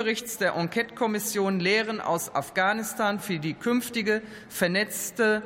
[0.00, 5.42] Berichts der Enquete-Kommission Lehren aus Afghanistan für die künftige vernetzte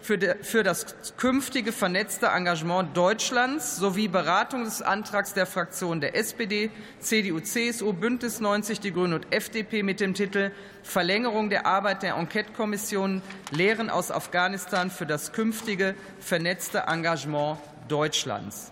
[0.00, 7.40] für, das künftige vernetzte Engagement Deutschlands sowie Beratung des Antrags der Fraktionen der SPD, CDU,
[7.40, 10.52] CSU, Bündnis 90, Die Grünen und FDP mit dem Titel
[10.84, 18.70] Verlängerung der Arbeit der Enquete-Kommission Lehren aus Afghanistan für das künftige vernetzte Engagement Deutschlands.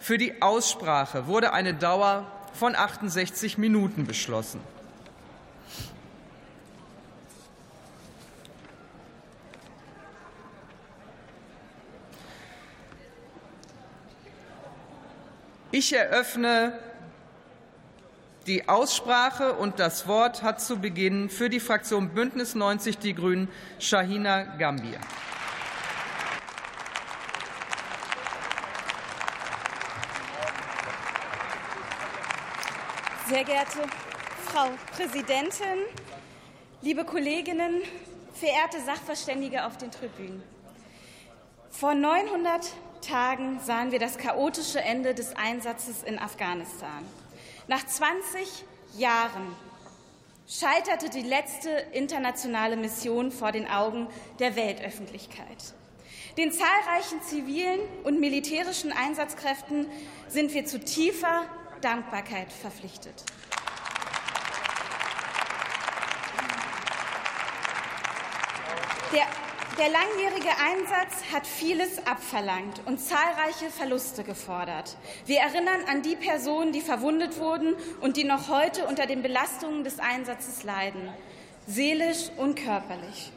[0.00, 4.60] Für die Aussprache wurde eine Dauer von 68 Minuten beschlossen.
[15.74, 16.78] Ich eröffne
[18.46, 23.48] die Aussprache und das Wort hat zu Beginn für die Fraktion Bündnis 90 Die Grünen
[23.78, 24.98] Shahina Gambir.
[33.32, 33.78] Sehr geehrte
[34.44, 35.78] Frau Präsidentin,
[36.82, 37.80] liebe Kolleginnen,
[38.34, 40.42] verehrte Sachverständige auf den Tribünen.
[41.70, 47.06] Vor 900 Tagen sahen wir das chaotische Ende des Einsatzes in Afghanistan.
[47.68, 48.66] Nach 20
[48.98, 49.56] Jahren
[50.46, 54.08] scheiterte die letzte internationale Mission vor den Augen
[54.40, 55.72] der Weltöffentlichkeit.
[56.36, 59.86] Den zahlreichen zivilen und militärischen Einsatzkräften
[60.28, 61.46] sind wir zu tiefer
[61.82, 63.24] Dankbarkeit verpflichtet.
[69.12, 69.26] Der,
[69.78, 74.96] der langjährige Einsatz hat vieles abverlangt und zahlreiche Verluste gefordert.
[75.26, 79.84] Wir erinnern an die Personen, die verwundet wurden und die noch heute unter den Belastungen
[79.84, 81.12] des Einsatzes leiden,
[81.66, 83.32] seelisch und körperlich.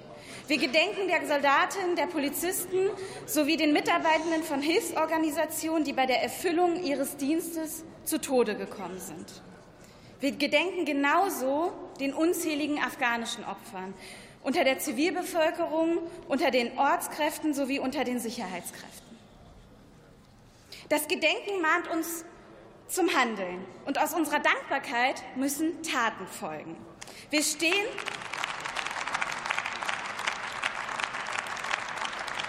[0.48, 2.90] Wir gedenken der Soldatinnen, der Polizisten
[3.26, 9.42] sowie den Mitarbeitenden von Hilfsorganisationen, die bei der Erfüllung ihres Dienstes zu Tode gekommen sind.
[10.20, 13.94] Wir gedenken genauso den unzähligen afghanischen Opfern
[14.44, 15.98] unter der Zivilbevölkerung,
[16.28, 19.18] unter den Ortskräften sowie unter den Sicherheitskräften.
[20.90, 22.26] Das Gedenken mahnt uns
[22.88, 26.78] zum Handeln und aus unserer Dankbarkeit müssen Taten folgen.
[27.32, 27.88] Wir stehen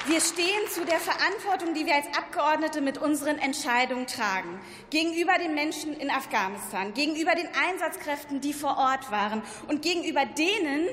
[0.09, 5.57] Wir stehen zu der Verantwortung, die wir als Abgeordnete mit unseren Entscheidungen tragen, gegenüber den
[5.57, 10.87] Menschen in Afghanistan, gegenüber den Einsatzkräften, die vor Ort waren und gegenüber denen,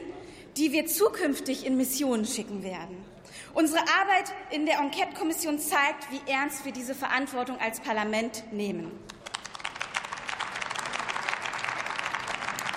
[0.58, 3.06] die wir zukünftig in Missionen schicken werden.
[3.54, 8.92] Unsere Arbeit in der Enquete-Kommission zeigt, wie ernst wir diese Verantwortung als Parlament nehmen.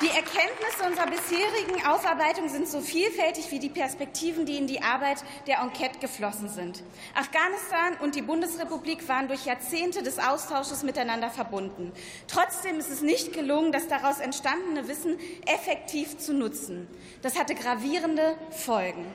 [0.02, 5.24] Die Erkenntnisse unserer bisherigen Aufarbeitung sind so vielfältig wie die Perspektiven, die in die Arbeit
[5.46, 6.82] der Enquete geflossen sind.
[7.14, 11.92] Afghanistan und die Bundesrepublik waren durch Jahrzehnte des Austausches miteinander verbunden.
[12.28, 16.86] Trotzdem ist es nicht gelungen, das daraus entstandene Wissen effektiv zu nutzen.
[17.22, 19.06] Das hatte gravierende Folgen.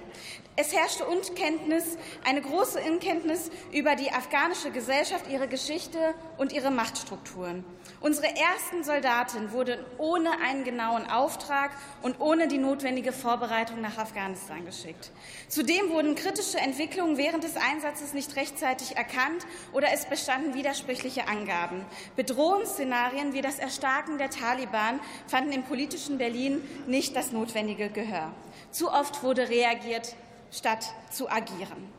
[0.58, 5.98] Es herrschte Unkenntnis, eine große Unkenntnis über die afghanische Gesellschaft, ihre Geschichte
[6.38, 7.64] und ihre Machtstrukturen.
[8.02, 14.66] Unsere ersten Soldaten wurden ohne einen genauen Auftrag und ohne die notwendige Vorbereitung nach Afghanistan
[14.66, 15.12] geschickt.
[15.48, 21.86] Zudem wurden kritische Entwicklungen während des Einsatzes nicht rechtzeitig erkannt oder es bestanden widersprüchliche Angaben.
[22.18, 28.34] Bedrohungsszenarien wie das Erstarken der Taliban fanden im politischen Berlin nicht das notwendige Gehör.
[28.72, 30.16] Zu oft wurde reagiert,
[30.52, 31.92] statt zu agieren.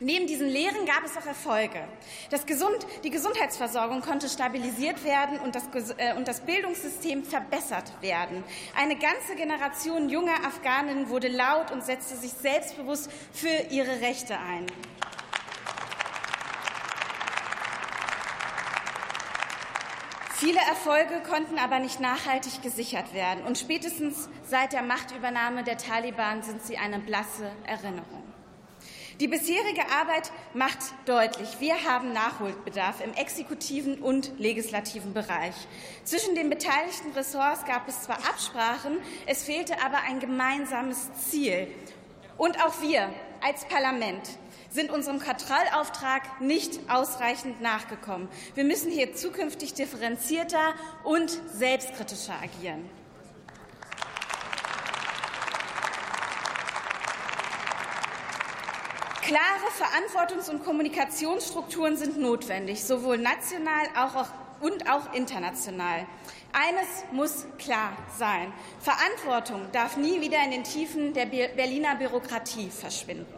[0.00, 1.80] Neben diesen Lehren gab es auch Erfolge.
[2.46, 5.64] Gesund, die Gesundheitsversorgung konnte stabilisiert werden und das,
[5.96, 8.44] äh, und das Bildungssystem verbessert werden.
[8.76, 14.66] Eine ganze Generation junger Afghaninnen wurde laut und setzte sich selbstbewusst für ihre Rechte ein.
[20.38, 23.42] Viele Erfolge konnten aber nicht nachhaltig gesichert werden.
[23.42, 28.22] Und spätestens seit der Machtübernahme der Taliban sind sie eine blasse Erinnerung.
[29.18, 35.56] Die bisherige Arbeit macht deutlich, wir haben Nachholbedarf im exekutiven und legislativen Bereich.
[36.04, 41.66] Zwischen den beteiligten Ressorts gab es zwar Absprachen, es fehlte aber ein gemeinsames Ziel.
[42.36, 43.12] Und auch wir
[43.44, 44.38] als Parlament
[44.70, 48.28] sind unserem Kontrollauftrag nicht ausreichend nachgekommen.
[48.54, 50.74] Wir müssen hier zukünftig differenzierter
[51.04, 52.88] und selbstkritischer agieren.
[59.22, 59.42] Klare
[59.78, 63.86] Verantwortungs- und Kommunikationsstrukturen sind notwendig, sowohl national
[64.60, 66.06] und auch international.
[66.52, 68.52] Eines muss klar sein.
[68.80, 73.37] Verantwortung darf nie wieder in den Tiefen der Berliner Bürokratie verschwinden.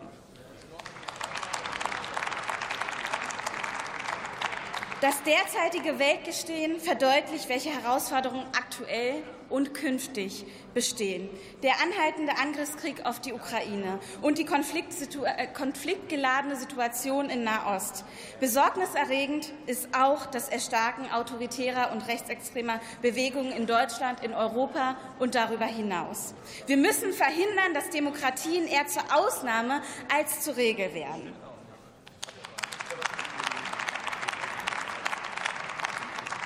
[5.00, 10.44] Das derzeitige Weltgeschehen verdeutlicht, welche Herausforderungen aktuell und künftig
[10.74, 11.30] bestehen.
[11.62, 18.04] Der anhaltende Angriffskrieg auf die Ukraine und die äh, konfliktgeladene Situation in Nahost.
[18.40, 25.64] Besorgniserregend ist auch das Erstarken autoritärer und rechtsextremer Bewegungen in Deutschland, in Europa und darüber
[25.64, 26.34] hinaus.
[26.66, 29.80] Wir müssen verhindern, dass Demokratien eher zur Ausnahme
[30.14, 31.49] als zur Regel werden.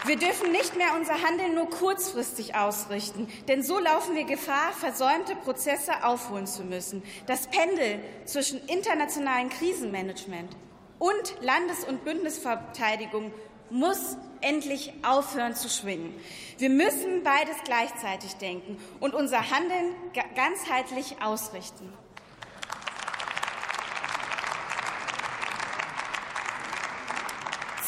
[0.06, 5.34] Wir dürfen nicht mehr unser Handeln nur kurzfristig ausrichten, denn so laufen wir Gefahr, versäumte
[5.34, 7.02] Prozesse aufholen zu müssen.
[7.26, 10.54] Das Pendel zwischen internationalem Krisenmanagement
[10.98, 13.32] und Landes- und Bündnisverteidigung
[13.70, 16.14] muss endlich aufhören zu schwingen.
[16.58, 19.94] Wir müssen beides gleichzeitig denken und unser Handeln
[20.34, 21.90] ganzheitlich ausrichten.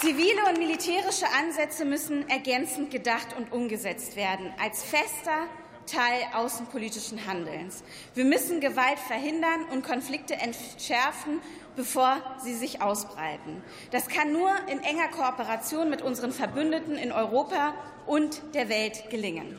[0.01, 5.47] Zivile und militärische Ansätze müssen ergänzend gedacht und umgesetzt werden, als fester
[5.87, 7.83] Teil außenpolitischen Handelns.
[8.15, 11.41] Wir müssen Gewalt verhindern und Konflikte entschärfen,
[11.77, 13.63] bevor sie sich ausbreiten.
[13.91, 19.59] Das kann nur in enger Kooperation mit unseren Verbündeten in Europa und der Welt gelingen.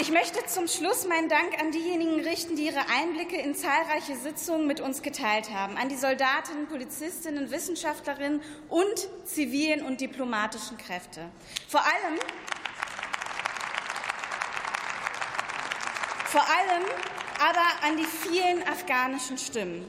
[0.00, 4.66] Ich möchte zum Schluss meinen Dank an diejenigen richten, die ihre Einblicke in zahlreiche Sitzungen
[4.66, 11.28] mit uns geteilt haben, an die Soldatinnen, Polizistinnen, Wissenschaftlerinnen und zivilen und diplomatischen Kräfte.
[11.68, 12.18] Vor allem,
[16.24, 16.84] vor allem
[17.38, 19.84] aber an die vielen afghanischen Stimmen.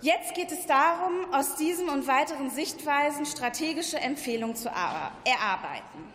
[0.00, 6.14] Jetzt geht es darum, aus diesen und weiteren Sichtweisen strategische Empfehlungen zu erarbeiten.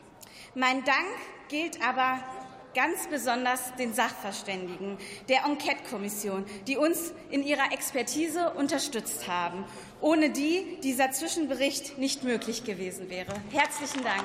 [0.55, 1.05] Mein Dank
[1.47, 2.19] gilt aber
[2.73, 4.97] ganz besonders den Sachverständigen
[5.29, 9.65] der Enquete-Kommission, die uns in ihrer Expertise unterstützt haben,
[10.01, 13.33] ohne die dieser Zwischenbericht nicht möglich gewesen wäre.
[13.51, 14.23] Herzlichen Dank.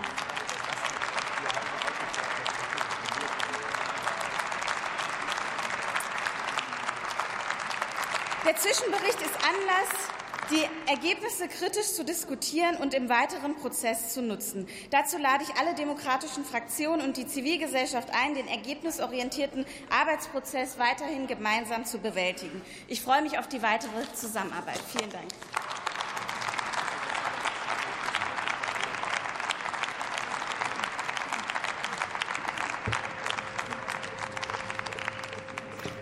[8.46, 10.17] Der Zwischenbericht ist Anlass
[10.50, 14.66] die Ergebnisse kritisch zu diskutieren und im weiteren Prozess zu nutzen.
[14.90, 21.84] Dazu lade ich alle demokratischen Fraktionen und die Zivilgesellschaft ein, den ergebnisorientierten Arbeitsprozess weiterhin gemeinsam
[21.84, 22.62] zu bewältigen.
[22.86, 24.80] Ich freue mich auf die weitere Zusammenarbeit.
[24.90, 25.26] Vielen Dank.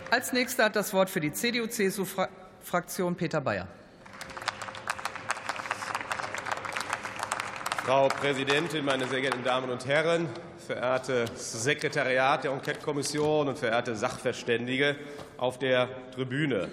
[0.09, 3.69] Als nächster hat das Wort für die CDU-CSU-Fraktion Peter Bayer.
[7.87, 10.29] Frau Präsidentin, meine sehr geehrten Damen und Herren,
[10.67, 14.97] verehrtes Sekretariat der Enquete-Kommission und verehrte Sachverständige
[15.39, 16.67] auf der Tribüne.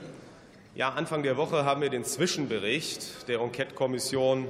[0.74, 4.50] Ja, Anfang der Woche haben wir den Zwischenbericht der Enquete-Kommission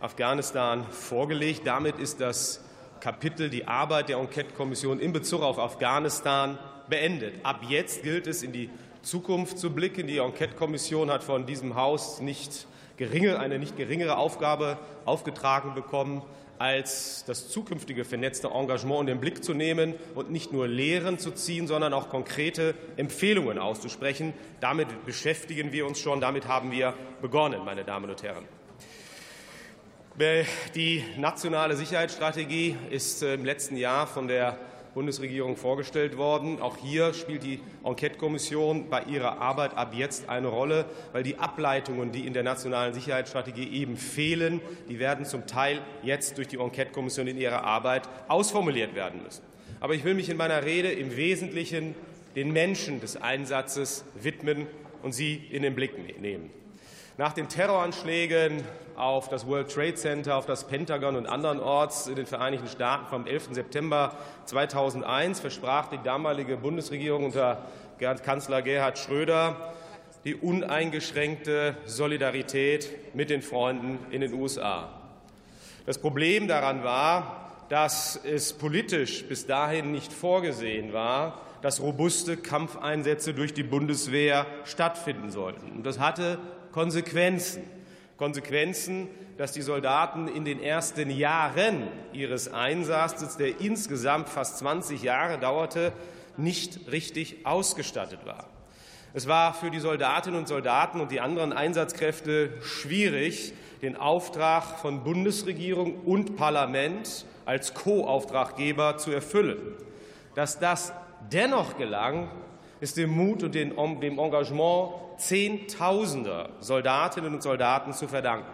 [0.00, 1.60] Afghanistan vorgelegt.
[1.64, 2.60] Damit ist das
[2.98, 6.58] Kapitel die Arbeit der Enquete-Kommission in Bezug auf Afghanistan
[6.88, 7.34] beendet.
[7.44, 8.68] Ab jetzt gilt es, in die
[9.02, 10.08] Zukunft zu blicken.
[10.08, 12.66] Die Enquete-Kommission hat von diesem Haus nicht
[13.00, 16.22] eine nicht geringere Aufgabe aufgetragen bekommen,
[16.58, 21.30] als das zukünftige vernetzte Engagement in den Blick zu nehmen und nicht nur Lehren zu
[21.30, 24.34] ziehen, sondern auch konkrete Empfehlungen auszusprechen.
[24.60, 26.92] Damit beschäftigen wir uns schon, damit haben wir
[27.22, 28.44] begonnen, meine Damen und Herren.
[30.74, 34.58] Die nationale Sicherheitsstrategie ist im letzten Jahr von der
[34.94, 36.60] Bundesregierung vorgestellt worden.
[36.60, 42.12] Auch hier spielt die Enquete-Kommission bei ihrer Arbeit ab jetzt eine Rolle, weil die Ableitungen,
[42.12, 47.26] die in der nationalen Sicherheitsstrategie eben fehlen, die werden zum Teil jetzt durch die Enquete-Kommission
[47.26, 49.42] in ihrer Arbeit ausformuliert werden müssen.
[49.80, 51.94] Aber ich will mich in meiner Rede im Wesentlichen
[52.36, 54.66] den Menschen des Einsatzes widmen
[55.02, 56.50] und sie in den Blick nehmen.
[57.16, 58.62] Nach den Terroranschlägen
[59.00, 63.26] auf das World Trade Center, auf das Pentagon und andernorts in den Vereinigten Staaten vom
[63.26, 63.48] 11.
[63.52, 64.14] September
[64.44, 67.64] 2001 versprach die damalige Bundesregierung unter
[67.98, 69.74] Kanzler Gerhard Schröder
[70.24, 74.90] die uneingeschränkte Solidarität mit den Freunden in den USA.
[75.86, 83.32] Das Problem daran war, dass es politisch bis dahin nicht vorgesehen war, dass robuste Kampfeinsätze
[83.32, 85.70] durch die Bundeswehr stattfinden sollten.
[85.72, 86.38] Und das hatte
[86.72, 87.62] Konsequenzen.
[88.20, 89.08] Konsequenzen,
[89.38, 95.94] dass die Soldaten in den ersten Jahren ihres Einsatzes, der insgesamt fast 20 Jahre dauerte,
[96.36, 98.46] nicht richtig ausgestattet war.
[99.14, 105.02] Es war für die Soldatinnen und Soldaten und die anderen Einsatzkräfte schwierig, den Auftrag von
[105.02, 109.56] Bundesregierung und Parlament als Co-Auftraggeber zu erfüllen.
[110.34, 110.92] Dass das
[111.32, 112.28] dennoch gelang,
[112.80, 118.50] ist dem Mut und dem Engagement Zehntausender Soldatinnen und Soldaten zu verdanken.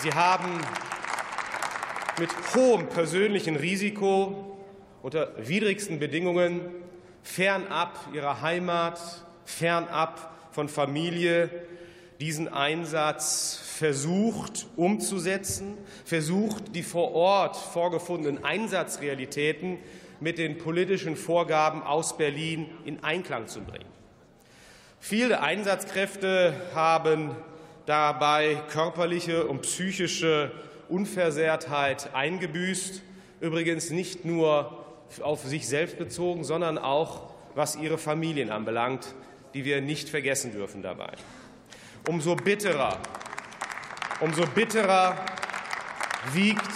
[0.00, 0.58] Sie haben
[2.18, 4.56] mit hohem persönlichen Risiko
[5.02, 6.62] unter widrigsten Bedingungen
[7.22, 8.98] fernab ihrer Heimat,
[9.44, 11.50] fernab von Familie
[12.20, 19.78] diesen Einsatz versucht umzusetzen, versucht, die vor Ort vorgefundenen Einsatzrealitäten
[20.20, 23.88] mit den politischen Vorgaben aus Berlin in Einklang zu bringen.
[24.98, 27.34] Viele Einsatzkräfte haben
[27.86, 30.52] dabei körperliche und psychische
[30.90, 33.00] Unversehrtheit eingebüßt,
[33.40, 34.84] übrigens nicht nur
[35.22, 39.14] auf sich selbst bezogen, sondern auch was ihre Familien anbelangt,
[39.54, 41.12] die wir nicht vergessen dürfen dabei.
[42.08, 42.98] Umso bitterer
[44.20, 45.16] Umso bitterer
[46.34, 46.70] wiegt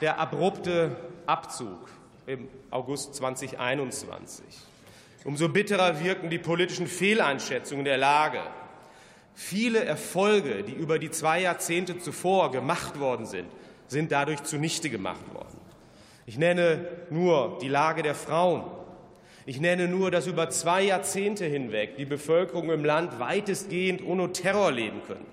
[0.00, 0.96] der abrupte
[1.26, 1.88] Abzug
[2.26, 4.44] im August 2021.
[5.24, 8.40] Umso bitterer wirken die politischen Fehleinschätzungen der Lage.
[9.34, 13.50] Viele Erfolge, die über die zwei Jahrzehnte zuvor gemacht worden sind,
[13.88, 15.58] sind dadurch zunichte gemacht worden.
[16.24, 18.64] Ich nenne nur die Lage der Frauen.
[19.46, 24.70] Ich nenne nur, dass über zwei Jahrzehnte hinweg die Bevölkerung im Land weitestgehend ohne Terror
[24.70, 25.26] leben können.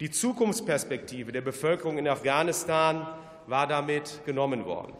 [0.00, 3.06] Die Zukunftsperspektive der Bevölkerung in Afghanistan
[3.46, 4.92] war damit genommen worden.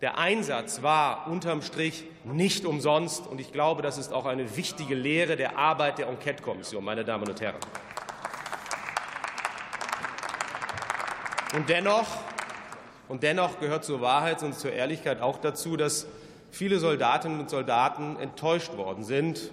[0.00, 4.94] Der Einsatz war unterm Strich nicht umsonst, und ich glaube, das ist auch eine wichtige
[4.94, 7.58] Lehre der Arbeit der Enquete-Kommission, meine Damen und Herren.
[11.54, 12.06] Und dennoch,
[13.08, 16.06] und dennoch gehört zur Wahrheit und zur Ehrlichkeit auch dazu, dass
[16.50, 19.50] viele Soldatinnen und Soldaten enttäuscht worden sind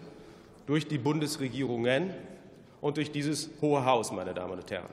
[0.65, 2.13] durch die Bundesregierungen
[2.81, 4.89] und durch dieses Hohe Haus, meine Damen und Herren.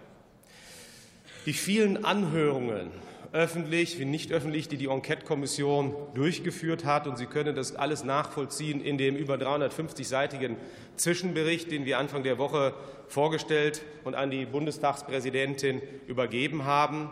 [1.46, 2.90] Die vielen Anhörungen,
[3.32, 8.84] öffentlich wie nicht öffentlich, die die Enquete-Kommission durchgeführt hat, und Sie können das alles nachvollziehen
[8.84, 10.56] in dem über 350-seitigen
[10.96, 12.74] Zwischenbericht, den wir Anfang der Woche
[13.08, 17.08] vorgestellt und an die Bundestagspräsidentin übergeben haben.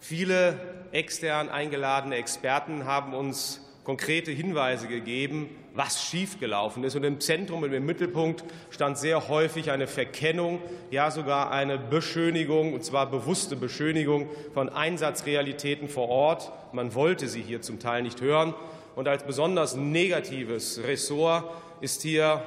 [0.00, 0.58] Viele
[0.92, 6.96] extern eingeladene Experten haben uns konkrete Hinweise gegeben, was schiefgelaufen ist.
[6.96, 10.60] Und im Zentrum und im Mittelpunkt stand sehr häufig eine Verkennung,
[10.90, 16.50] ja sogar eine Beschönigung, und zwar bewusste Beschönigung von Einsatzrealitäten vor Ort.
[16.72, 18.54] Man wollte sie hier zum Teil nicht hören.
[18.96, 21.44] Und als besonders negatives Ressort
[21.80, 22.42] ist hier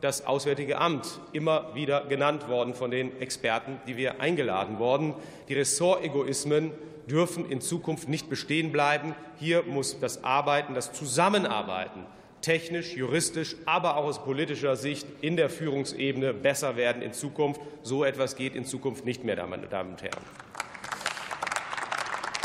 [0.00, 5.14] das Auswärtige Amt immer wieder genannt worden von den Experten, die wir eingeladen wurden.
[5.48, 6.72] Die Ressortegoismen
[7.08, 9.14] dürfen in Zukunft nicht bestehen bleiben.
[9.38, 12.06] Hier muss das Arbeiten, das Zusammenarbeiten
[12.40, 17.60] technisch, juristisch, aber auch aus politischer Sicht in der Führungsebene besser werden in Zukunft.
[17.82, 20.24] So etwas geht in Zukunft nicht mehr, meine Damen und Herren.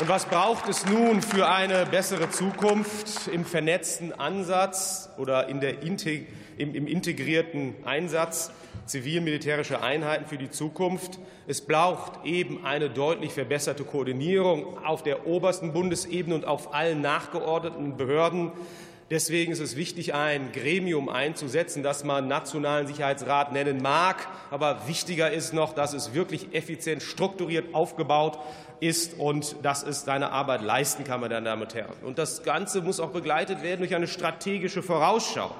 [0.02, 5.82] Und was braucht es nun für eine bessere Zukunft im vernetzten Ansatz oder in der,
[6.58, 8.52] im integrierten Einsatz?
[8.86, 11.20] zivil-militärische Einheiten für die Zukunft.
[11.48, 17.98] Es braucht eben eine deutlich verbesserte Koordinierung auf der obersten Bundesebene und auf allen nachgeordneten
[17.98, 18.52] Behörden.
[19.12, 24.28] Deswegen ist es wichtig, ein Gremium einzusetzen, das man Nationalen Sicherheitsrat nennen mag.
[24.50, 28.40] Aber wichtiger ist noch, dass es wirklich effizient strukturiert aufgebaut
[28.80, 31.94] ist und dass es seine Arbeit leisten kann, meine Damen und Herren.
[32.04, 35.54] Und das Ganze muss auch begleitet werden durch eine strategische Vorausschau.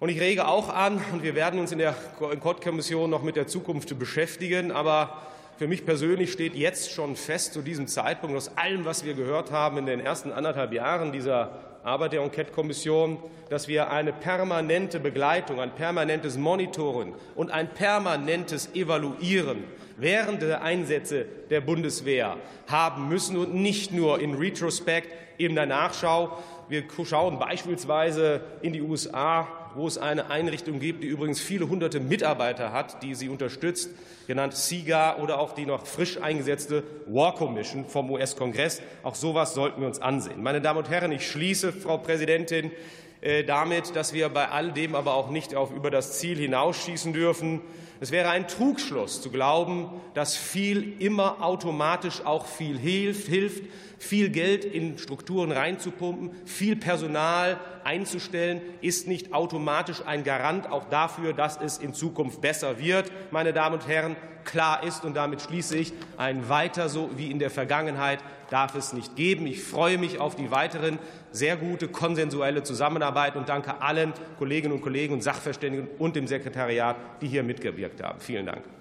[0.00, 1.92] Und ich rege auch an, und wir werden uns in der
[2.40, 5.22] Kott-Kommission noch mit der Zukunft beschäftigen, aber
[5.56, 9.50] für mich persönlich steht jetzt schon fest zu diesem Zeitpunkt aus allem, was wir gehört
[9.50, 11.50] haben in den ersten anderthalb Jahren dieser
[11.82, 13.18] Arbeit der Enquete-Kommission,
[13.50, 19.64] dass wir eine permanente Begleitung, ein permanentes Monitoring und ein permanentes Evaluieren
[19.96, 22.36] während der Einsätze der Bundeswehr
[22.68, 26.38] haben müssen und nicht nur in Retrospect, in der Nachschau.
[26.68, 29.48] Wir schauen beispielsweise in die USA,
[29.78, 33.90] wo es eine Einrichtung gibt, die übrigens viele hunderte Mitarbeiter hat, die sie unterstützt,
[34.26, 38.82] genannt SIGA oder auch die noch frisch eingesetzte War Commission vom US-Kongress.
[39.04, 40.42] Auch sowas sollten wir uns ansehen.
[40.42, 42.72] Meine Damen und Herren, ich schließe, Frau Präsidentin,
[43.20, 47.12] äh, damit, dass wir bei all dem aber auch nicht auf über das Ziel hinausschießen
[47.12, 47.60] dürfen.
[48.00, 53.62] Es wäre ein Trugschluss zu glauben, dass viel immer automatisch auch viel hilft, hilft
[53.98, 61.32] viel Geld in Strukturen reinzupumpen, viel Personal einzustellen, ist nicht automatisch ein Garant auch dafür,
[61.32, 63.10] dass es in Zukunft besser wird.
[63.30, 67.38] Meine Damen und Herren, klar ist, und damit schließe ich, ein weiter so wie in
[67.38, 69.46] der Vergangenheit darf es nicht geben.
[69.46, 70.98] Ich freue mich auf die weiteren
[71.32, 76.96] sehr gute konsensuelle Zusammenarbeit und danke allen Kolleginnen und Kollegen und Sachverständigen und dem Sekretariat,
[77.20, 78.20] die hier mitgewirkt haben.
[78.20, 78.77] Vielen Dank.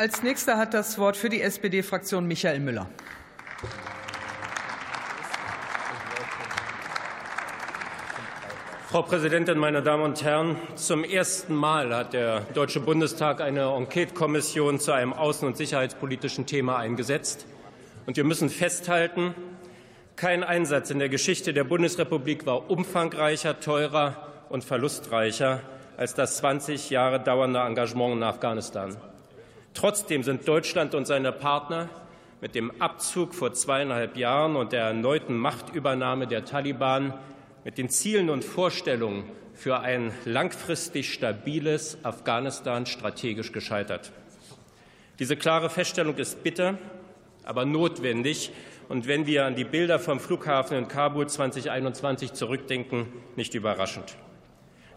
[0.00, 2.88] Als nächster hat das Wort für die SPD-Fraktion Michael Müller.
[8.88, 10.56] Frau Präsidentin, meine Damen und Herren!
[10.74, 16.78] Zum ersten Mal hat der Deutsche Bundestag eine Enquetekommission zu einem außen- und sicherheitspolitischen Thema
[16.78, 17.44] eingesetzt.
[18.06, 19.34] Und wir müssen festhalten,
[20.16, 24.16] kein Einsatz in der Geschichte der Bundesrepublik war umfangreicher, teurer
[24.48, 25.60] und verlustreicher
[25.98, 28.96] als das 20 Jahre dauernde Engagement in Afghanistan.
[29.74, 31.88] Trotzdem sind Deutschland und seine Partner
[32.40, 37.14] mit dem Abzug vor zweieinhalb Jahren und der erneuten Machtübernahme der Taliban
[37.64, 39.24] mit den Zielen und Vorstellungen
[39.54, 44.10] für ein langfristig stabiles Afghanistan strategisch gescheitert.
[45.18, 46.78] Diese klare Feststellung ist bitter,
[47.44, 48.52] aber notwendig
[48.88, 54.16] und wenn wir an die Bilder vom Flughafen in Kabul 2021 zurückdenken, nicht überraschend.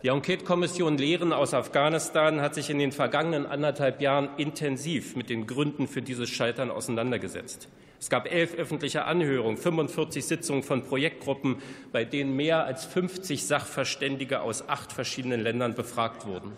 [0.04, 5.48] Die Enquete-Kommission Lehren aus Afghanistan hat sich in den vergangenen anderthalb Jahren intensiv mit den
[5.48, 7.70] Gründen für dieses Scheitern auseinandergesetzt.
[8.02, 11.56] Es gab elf öffentliche Anhörungen, 45 Sitzungen von Projektgruppen,
[11.94, 16.52] bei denen mehr als 50 Sachverständige aus acht verschiedenen Ländern befragt wurden.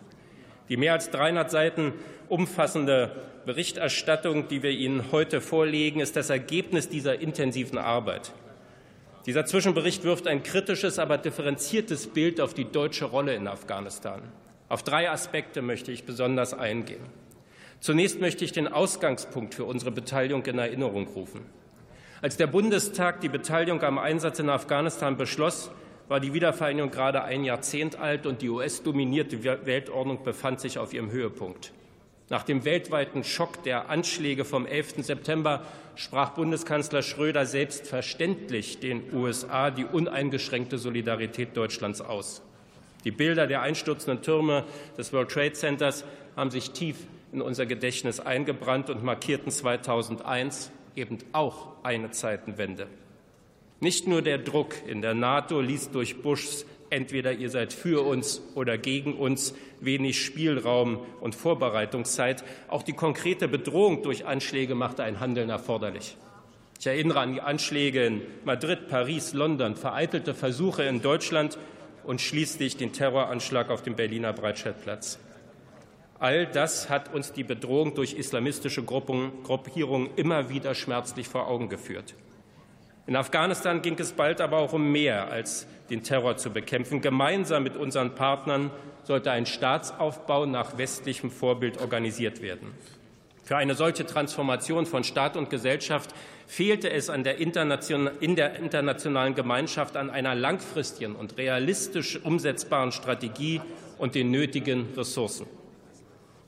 [0.67, 1.93] Die mehr als 300 Seiten
[2.29, 3.11] umfassende
[3.45, 8.31] Berichterstattung, die wir Ihnen heute vorlegen, ist das Ergebnis dieser intensiven Arbeit.
[9.25, 14.21] Dieser Zwischenbericht wirft ein kritisches, aber differenziertes Bild auf die deutsche Rolle in Afghanistan.
[14.69, 17.01] Auf drei Aspekte möchte ich besonders eingehen.
[17.79, 21.41] Zunächst möchte ich den Ausgangspunkt für unsere Beteiligung in Erinnerung rufen.
[22.21, 25.71] Als der Bundestag die Beteiligung am Einsatz in Afghanistan beschloss,
[26.07, 31.11] war die Wiedervereinigung gerade ein Jahrzehnt alt und die US-dominierte Weltordnung befand sich auf ihrem
[31.11, 31.73] Höhepunkt.
[32.29, 35.05] Nach dem weltweiten Schock der Anschläge vom 11.
[35.05, 35.63] September
[35.95, 42.41] sprach Bundeskanzler Schröder selbstverständlich den USA die uneingeschränkte Solidarität Deutschlands aus.
[43.03, 44.63] Die Bilder der einstürzenden Türme
[44.97, 46.03] des World Trade Centers
[46.35, 46.97] haben sich tief
[47.31, 52.87] in unser Gedächtnis eingebrannt und markierten 2001 eben auch eine Zeitenwende.
[53.79, 56.65] Nicht nur der Druck in der NATO ließ durch Bushs
[56.95, 63.47] entweder ihr seid für uns oder gegen uns wenig Spielraum und Vorbereitungszeit, auch die konkrete
[63.47, 66.15] Bedrohung durch Anschläge machte ein Handeln erforderlich.
[66.79, 71.57] Ich erinnere an die Anschläge in Madrid, Paris, London, vereitelte Versuche in Deutschland
[72.03, 75.19] und schließlich den Terroranschlag auf dem Berliner Breitscheidplatz.
[76.19, 82.15] All das hat uns die Bedrohung durch islamistische Gruppierungen immer wieder schmerzlich vor Augen geführt.
[83.07, 87.01] In Afghanistan ging es bald aber auch um mehr als den Terror zu bekämpfen.
[87.01, 88.71] Gemeinsam mit unseren Partnern
[89.03, 92.73] sollte ein Staatsaufbau nach westlichem Vorbild organisiert werden.
[93.43, 96.15] Für eine solche Transformation von Staat und Gesellschaft
[96.47, 103.61] fehlte es der in der internationalen Gemeinschaft an einer langfristigen und realistisch umsetzbaren Strategie
[103.99, 105.45] und den nötigen Ressourcen.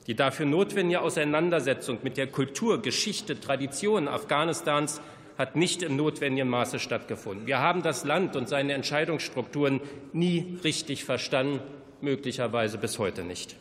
[0.08, 5.00] Die dafür notwendige Auseinandersetzung mit der Kultur, Geschichte, Tradition Afghanistans
[5.38, 7.46] hat nicht im notwendigen Maße stattgefunden.
[7.46, 9.80] Wir haben das Land und seine Entscheidungsstrukturen
[10.12, 11.60] nie richtig verstanden,
[12.00, 13.56] möglicherweise bis heute nicht.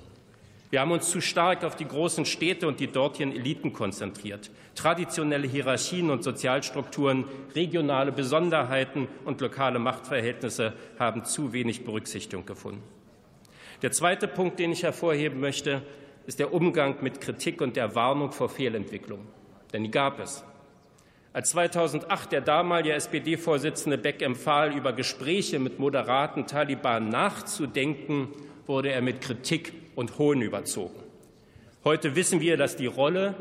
[0.70, 4.52] Wir haben uns zu stark auf die großen Städte und die dortigen Eliten konzentriert.
[4.76, 7.24] Traditionelle Hierarchien und Sozialstrukturen,
[7.56, 12.84] regionale Besonderheiten und lokale Machtverhältnisse haben zu wenig Berücksichtigung gefunden.
[13.82, 15.84] Der zweite Punkt, den ich hervorheben möchte,
[16.26, 19.28] ist der Umgang mit Kritik und der Warnung vor Fehlentwicklungen.
[19.72, 20.44] Denn die gab es.
[21.38, 28.30] Als 2008 der damalige SPD-Vorsitzende Beck empfahl, über Gespräche mit moderaten Taliban nachzudenken,
[28.65, 30.95] wurde er mit Kritik und Hohn überzogen.
[31.84, 33.36] Heute wissen wir, dass die Rolle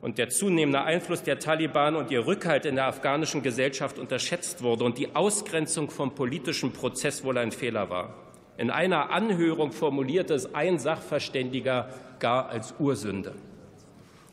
[0.00, 4.84] und der zunehmende Einfluss der Taliban und ihr Rückhalt in der afghanischen Gesellschaft unterschätzt wurde
[4.84, 8.14] und die Ausgrenzung vom politischen Prozess wohl ein Fehler war.
[8.56, 13.34] In einer Anhörung formulierte es ein Sachverständiger gar als Ursünde.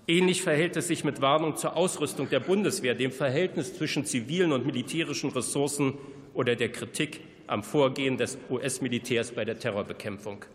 [0.07, 4.65] Ähnlich verhält es sich mit Warnung zur Ausrüstung der Bundeswehr, dem Verhältnis zwischen zivilen und
[4.65, 5.95] militärischen Ressourcen
[6.35, 10.45] oder der Kritik am Vorgehen des US-Militärs bei der Terrorbekämpfung.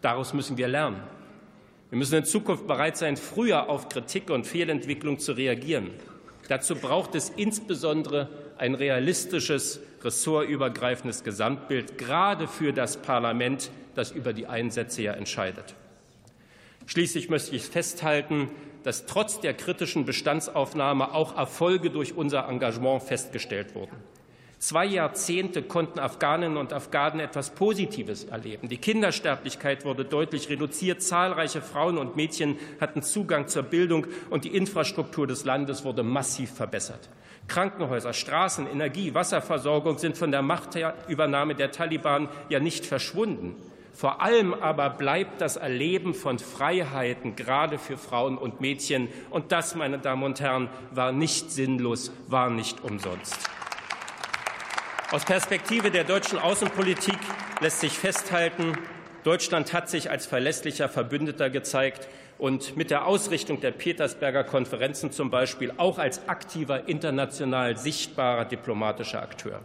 [0.00, 1.02] Daraus müssen wir lernen.
[1.90, 5.90] Wir müssen in Zukunft bereit sein, früher auf Kritik und Fehlentwicklung zu reagieren.
[6.48, 14.46] Dazu braucht es insbesondere ein realistisches, ressortübergreifendes Gesamtbild, gerade für das Parlament, das über die
[14.46, 15.74] Einsätze ja entscheidet.
[16.86, 18.48] Schließlich möchte ich festhalten,
[18.86, 23.96] dass trotz der kritischen Bestandsaufnahme auch Erfolge durch unser Engagement festgestellt wurden.
[24.60, 28.68] Zwei Jahrzehnte konnten Afghaninnen und Afghanen etwas Positives erleben.
[28.68, 34.54] Die Kindersterblichkeit wurde deutlich reduziert, zahlreiche Frauen und Mädchen hatten Zugang zur Bildung und die
[34.54, 37.10] Infrastruktur des Landes wurde massiv verbessert.
[37.48, 43.56] Krankenhäuser, Straßen, Energie, Wasserversorgung sind von der Machtübernahme der Taliban ja nicht verschwunden.
[43.96, 49.08] Vor allem aber bleibt das Erleben von Freiheiten gerade für Frauen und Mädchen.
[49.30, 53.38] Und das, meine Damen und Herren, war nicht sinnlos, war nicht umsonst.
[55.12, 57.18] Aus Perspektive der deutschen Außenpolitik
[57.62, 58.74] lässt sich festhalten,
[59.24, 62.06] Deutschland hat sich als verlässlicher Verbündeter gezeigt
[62.36, 69.22] und mit der Ausrichtung der Petersberger Konferenzen zum Beispiel auch als aktiver, international sichtbarer diplomatischer
[69.22, 69.62] Akteur.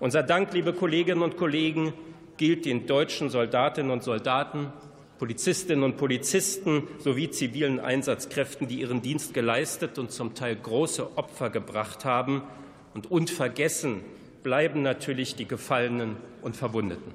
[0.00, 1.92] Unser Dank, liebe Kolleginnen und Kollegen,
[2.36, 4.72] gilt den deutschen Soldatinnen und Soldaten,
[5.18, 11.50] Polizistinnen und Polizisten sowie zivilen Einsatzkräften, die ihren Dienst geleistet und zum Teil große Opfer
[11.50, 12.42] gebracht haben.
[12.94, 14.02] Und unvergessen
[14.42, 17.12] bleiben natürlich die Gefallenen und Verwundeten.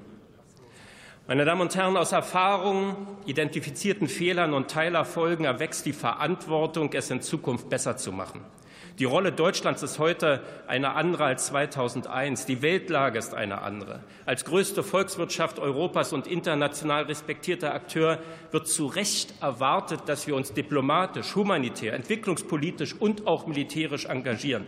[1.28, 7.22] Meine Damen und Herren, aus Erfahrungen, identifizierten Fehlern und Teilerfolgen erwächst die Verantwortung, es in
[7.22, 8.40] Zukunft besser zu machen.
[9.00, 12.44] Die Rolle Deutschlands ist heute eine andere als 2001.
[12.44, 14.00] Die Weltlage ist eine andere.
[14.26, 18.18] Als größte Volkswirtschaft Europas und international respektierter Akteur
[18.50, 24.66] wird zu Recht erwartet, dass wir uns diplomatisch, humanitär, entwicklungspolitisch und auch militärisch engagieren.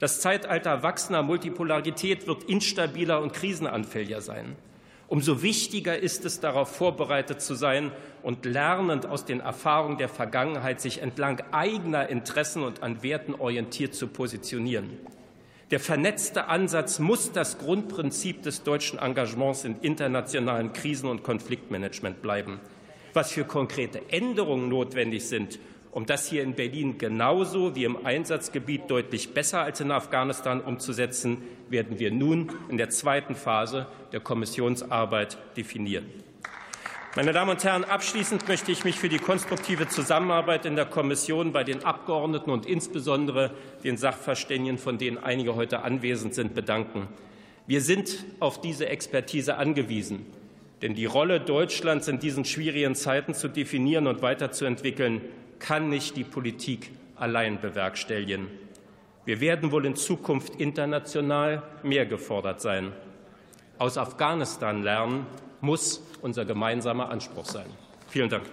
[0.00, 4.56] Das Zeitalter wachsender Multipolarität wird instabiler und krisenanfälliger sein.
[5.08, 7.92] Umso wichtiger ist es, darauf vorbereitet zu sein
[8.22, 13.94] und lernend aus den Erfahrungen der Vergangenheit sich entlang eigener Interessen und an Werten orientiert
[13.94, 14.90] zu positionieren.
[15.70, 22.60] Der vernetzte Ansatz muss das Grundprinzip des deutschen Engagements in internationalen Krisen- und Konfliktmanagement bleiben.
[23.14, 25.58] Was für konkrete Änderungen notwendig sind,
[25.96, 31.38] um das hier in Berlin genauso wie im Einsatzgebiet deutlich besser als in Afghanistan umzusetzen,
[31.70, 36.04] werden wir nun in der zweiten Phase der Kommissionsarbeit definieren.
[37.16, 41.54] Meine Damen und Herren, abschließend möchte ich mich für die konstruktive Zusammenarbeit in der Kommission
[41.54, 47.08] bei den Abgeordneten und insbesondere den Sachverständigen, von denen einige heute anwesend sind, bedanken.
[47.66, 50.26] Wir sind auf diese Expertise angewiesen,
[50.82, 55.22] denn die Rolle Deutschlands in diesen schwierigen Zeiten zu definieren und weiterzuentwickeln,
[55.58, 58.48] kann nicht die Politik allein bewerkstelligen.
[59.24, 62.92] Wir werden wohl in Zukunft international mehr gefordert sein.
[63.78, 65.26] Aus Afghanistan lernen
[65.60, 67.66] muss unser gemeinsamer Anspruch sein.
[68.08, 68.44] Vielen Dank.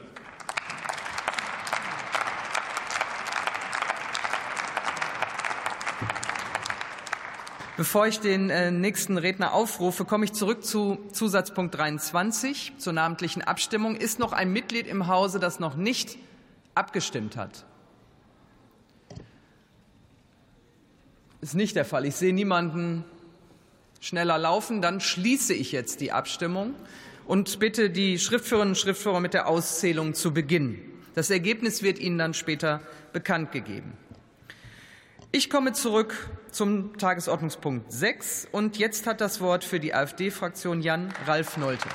[7.75, 13.41] Bevor ich den äh, nächsten Redner aufrufe, komme ich zurück zu Zusatzpunkt 23 zur namentlichen
[13.41, 13.95] Abstimmung.
[13.95, 16.17] Ist noch ein Mitglied im Hause, das noch nicht
[16.75, 17.65] abgestimmt hat?
[21.41, 22.05] Ist nicht der Fall.
[22.05, 23.03] Ich sehe niemanden
[23.99, 24.81] schneller laufen.
[24.81, 26.73] Dann schließe ich jetzt die Abstimmung
[27.27, 30.79] und bitte die Schriftführerinnen und Schriftführer mit der Auszählung zu beginnen.
[31.15, 32.81] Das Ergebnis wird Ihnen dann später
[33.11, 33.93] bekannt gegeben.
[35.31, 41.11] Ich komme zurück zum Tagesordnungspunkt 6 und jetzt hat das Wort für die AfD-Fraktion Jan
[41.25, 41.89] Ralf Nolte.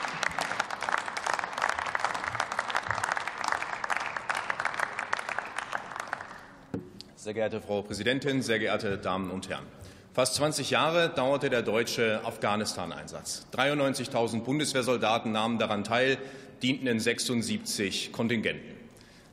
[7.28, 9.66] Sehr geehrte Frau Präsidentin, sehr geehrte Damen und Herren!
[10.14, 13.46] Fast 20 Jahre dauerte der deutsche Afghanistan-Einsatz.
[13.54, 16.16] 93.000 Bundeswehrsoldaten nahmen daran teil,
[16.62, 18.74] dienten in 76 Kontingenten.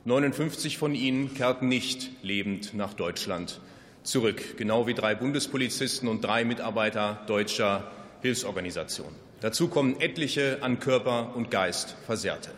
[0.04, 3.62] 59 von ihnen kehrten nicht lebend nach Deutschland
[4.02, 9.14] zurück, genau wie drei Bundespolizisten und drei Mitarbeiter deutscher Hilfsorganisationen.
[9.40, 12.50] Dazu kommen etliche an Körper und Geist Versehrte.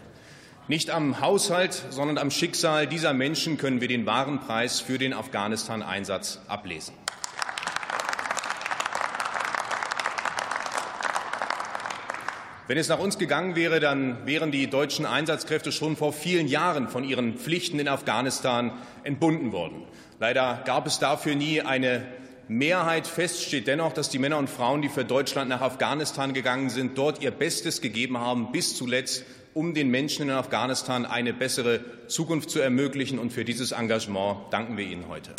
[0.68, 5.14] Nicht am Haushalt, sondern am Schicksal dieser Menschen können wir den wahren Preis für den
[5.14, 6.92] Afghanistan-Einsatz ablesen.
[12.66, 16.88] Wenn es nach uns gegangen wäre, dann wären die deutschen Einsatzkräfte schon vor vielen Jahren
[16.88, 18.72] von ihren Pflichten in Afghanistan
[19.04, 19.84] entbunden worden.
[20.20, 22.06] Leider gab es dafür nie eine
[22.46, 23.06] Mehrheit.
[23.06, 26.98] Fest steht dennoch, dass die Männer und Frauen, die für Deutschland nach Afghanistan gegangen sind,
[26.98, 29.24] dort ihr Bestes gegeben haben, bis zuletzt
[29.58, 33.18] um den Menschen in Afghanistan eine bessere Zukunft zu ermöglichen.
[33.18, 35.32] Und für dieses Engagement danken wir Ihnen heute.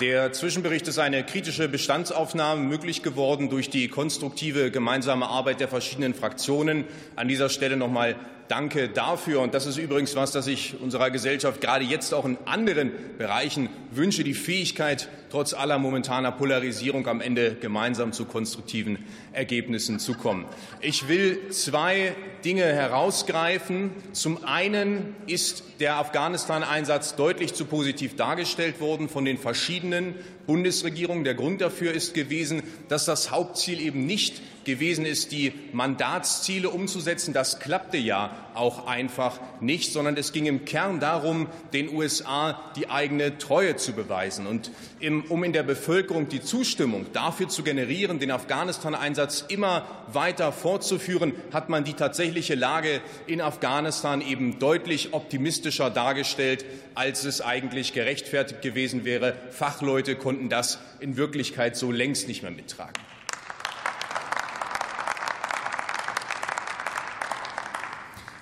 [0.00, 6.14] Der Zwischenbericht ist eine kritische Bestandsaufnahme möglich geworden durch die konstruktive gemeinsame Arbeit der verschiedenen
[6.14, 6.84] Fraktionen.
[7.16, 8.14] An dieser Stelle noch einmal
[8.50, 9.42] Danke dafür.
[9.42, 13.68] Und das ist übrigens was, das ich unserer Gesellschaft gerade jetzt auch in anderen Bereichen
[13.92, 18.98] wünsche, die Fähigkeit, trotz aller momentaner Polarisierung am Ende gemeinsam zu konstruktiven
[19.32, 20.46] Ergebnissen zu kommen.
[20.80, 23.92] Ich will zwei Dinge herausgreifen.
[24.10, 31.24] Zum einen ist der Afghanistan-Einsatz deutlich zu positiv dargestellt worden von den verschiedenen Bundesregierungen.
[31.24, 37.32] Der Grund dafür ist gewesen, dass das Hauptziel eben nicht gewesen ist, die Mandatsziele umzusetzen.
[37.32, 42.88] Das klappte ja auch einfach nicht, sondern es ging im Kern darum, den USA die
[42.88, 44.70] eigene Treue zu beweisen und
[45.02, 51.68] um in der Bevölkerung die Zustimmung dafür zu generieren, den Afghanistan-Einsatz immer weiter fortzuführen, hat
[51.68, 59.04] man die tatsächliche Lage in Afghanistan eben deutlich optimistischer dargestellt, als es eigentlich gerechtfertigt gewesen
[59.04, 59.34] wäre.
[59.50, 63.09] Fachleute konnten das in Wirklichkeit so längst nicht mehr mittragen.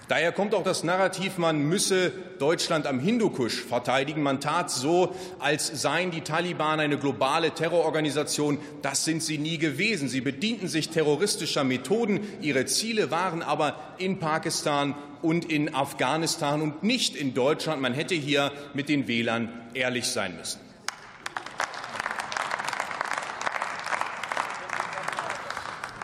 [0.08, 4.22] Daher kommt auch das Narrativ, man müsse Deutschland am Hindukusch verteidigen.
[4.22, 8.56] Man tat so, als seien die Taliban eine globale Terrororganisation.
[8.80, 10.08] Das sind sie nie gewesen.
[10.08, 12.20] Sie bedienten sich terroristischer Methoden.
[12.40, 17.82] Ihre Ziele waren aber in Pakistan und in Afghanistan und nicht in Deutschland.
[17.82, 20.60] Man hätte hier mit den Wählern ehrlich sein müssen.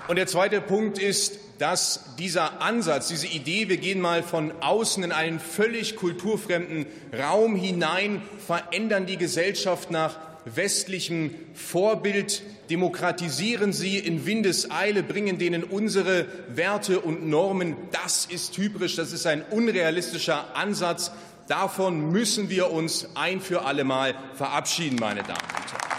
[0.08, 5.02] Und der zweite Punkt ist, dass dieser Ansatz, diese Idee, wir gehen mal von außen
[5.04, 6.86] in einen völlig kulturfremden
[7.16, 16.26] Raum hinein, verändern die Gesellschaft nach westlichem Vorbild, demokratisieren sie in Windeseile, bringen denen unsere
[16.48, 17.76] Werte und Normen.
[17.92, 21.12] Das ist typisch, das ist ein unrealistischer Ansatz.
[21.48, 25.93] Davon müssen wir uns ein für allemal verabschieden, meine Damen und Herren.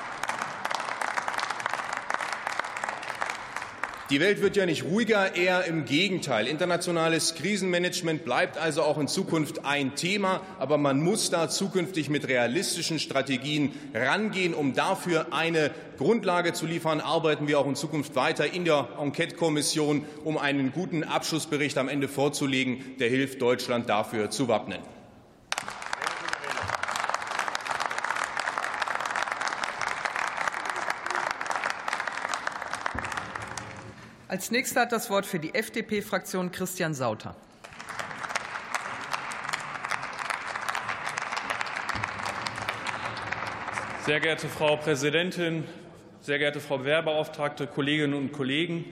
[4.12, 6.46] Die Welt wird ja nicht ruhiger, eher im Gegenteil.
[6.46, 12.28] Internationales Krisenmanagement bleibt also auch in Zukunft ein Thema, aber man muss da zukünftig mit
[12.28, 14.54] realistischen Strategien rangehen.
[14.54, 20.06] Um dafür eine Grundlage zu liefern, arbeiten wir auch in Zukunft weiter in der Enquete-Kommission,
[20.24, 24.82] um einen guten Abschlussbericht am Ende vorzulegen, der hilft, Deutschland dafür zu wappnen.
[34.36, 37.38] Als nächster hat das Wort für die FDP-Fraktion Christian Sauter.
[44.06, 45.64] Sehr geehrte Frau Präsidentin,
[46.20, 48.84] sehr geehrte Frau Wehrbeauftragte, Kolleginnen und Kollegen!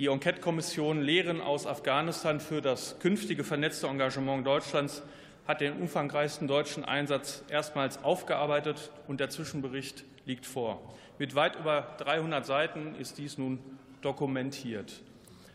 [0.00, 5.04] Die Enquete-Kommission Lehren aus Afghanistan für das künftige vernetzte Engagement Deutschlands
[5.46, 10.82] hat den umfangreichsten deutschen Einsatz erstmals aufgearbeitet, und der Zwischenbericht liegt vor.
[11.20, 13.60] Mit weit über 300 Seiten ist dies nun
[14.02, 15.02] dokumentiert.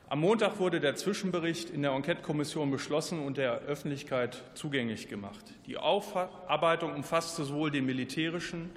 [0.08, 5.44] Am Montag wurde der Zwischenbericht in der Enquete-Kommission beschlossen und der Öffentlichkeit zugänglich gemacht.
[5.66, 8.70] Die Aufarbeitung umfasste sowohl den militärischen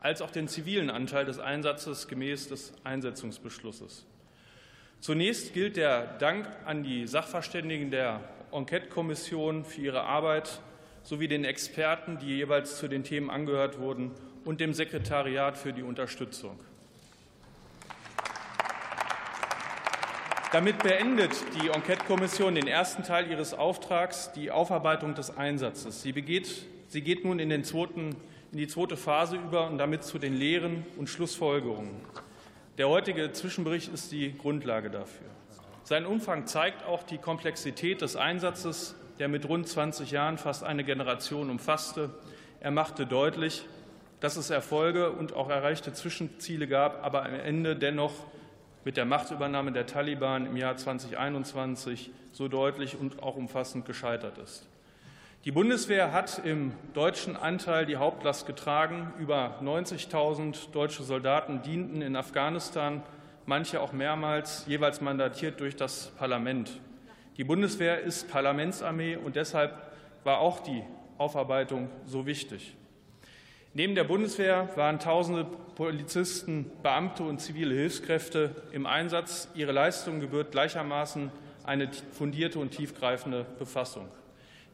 [0.00, 4.04] als auch den zivilen Anteil des Einsatzes gemäß des Einsetzungsbeschlusses.
[5.00, 8.20] Zunächst gilt der Dank an die Sachverständigen der
[8.52, 10.60] Enquete-Kommission für ihre Arbeit
[11.02, 14.12] sowie den Experten, die jeweils zu den Themen angehört wurden,
[14.44, 16.58] und dem Sekretariat für die Unterstützung.
[20.52, 26.02] Damit beendet die Enquete-Kommission den ersten Teil ihres Auftrags, die Aufarbeitung des Einsatzes.
[26.02, 26.48] Sie, begeht,
[26.86, 28.14] sie geht nun in, zweiten,
[28.52, 32.00] in die zweite Phase über und damit zu den Lehren und Schlussfolgerungen.
[32.78, 35.26] Der heutige Zwischenbericht ist die Grundlage dafür.
[35.82, 40.84] Sein Umfang zeigt auch die Komplexität des Einsatzes, der mit rund 20 Jahren fast eine
[40.84, 42.10] Generation umfasste.
[42.60, 43.66] Er machte deutlich,
[44.20, 48.12] dass es Erfolge und auch erreichte Zwischenziele gab, aber am Ende dennoch
[48.86, 54.64] mit der Machtübernahme der Taliban im Jahr 2021 so deutlich und auch umfassend gescheitert ist.
[55.44, 59.12] Die Bundeswehr hat im deutschen Anteil die Hauptlast getragen.
[59.18, 63.02] Über 90.000 deutsche Soldaten dienten in Afghanistan,
[63.44, 66.80] manche auch mehrmals, jeweils mandatiert durch das Parlament.
[67.38, 69.74] Die Bundeswehr ist Parlamentsarmee und deshalb
[70.22, 70.84] war auch die
[71.18, 72.76] Aufarbeitung so wichtig.
[73.76, 79.48] Neben der Bundeswehr waren tausende Polizisten, Beamte und zivile Hilfskräfte im Einsatz.
[79.54, 81.30] Ihre Leistung gebührt gleichermaßen
[81.62, 84.08] eine fundierte und tiefgreifende Befassung.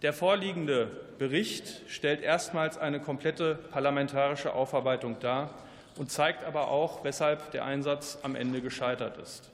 [0.02, 0.88] Der vorliegende
[1.18, 5.50] Bericht stellt erstmals eine komplette parlamentarische Aufarbeitung dar
[5.98, 9.50] und zeigt aber auch, weshalb der Einsatz am Ende gescheitert ist.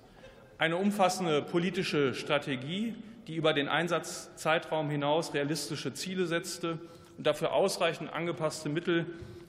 [0.59, 2.95] Eine umfassende politische Strategie,
[3.27, 6.79] die über den Einsatzzeitraum hinaus realistische Ziele setzte
[7.17, 9.07] und dafür ausreichend angepasste Mittel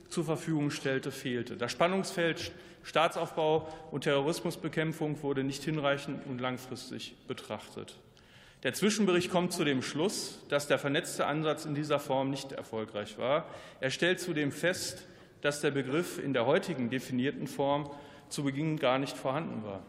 [0.09, 1.57] zur Verfügung stellte, fehlte.
[1.57, 2.51] Das Spannungsfeld
[2.83, 7.95] Staatsaufbau und Terrorismusbekämpfung wurde nicht hinreichend und langfristig betrachtet.
[8.63, 13.17] Der Zwischenbericht kommt zu dem Schluss, dass der vernetzte Ansatz in dieser Form nicht erfolgreich
[13.17, 13.45] war.
[13.79, 15.07] Er stellt zudem fest,
[15.41, 17.89] dass der Begriff in der heutigen definierten Form
[18.27, 19.81] zu Beginn gar nicht vorhanden war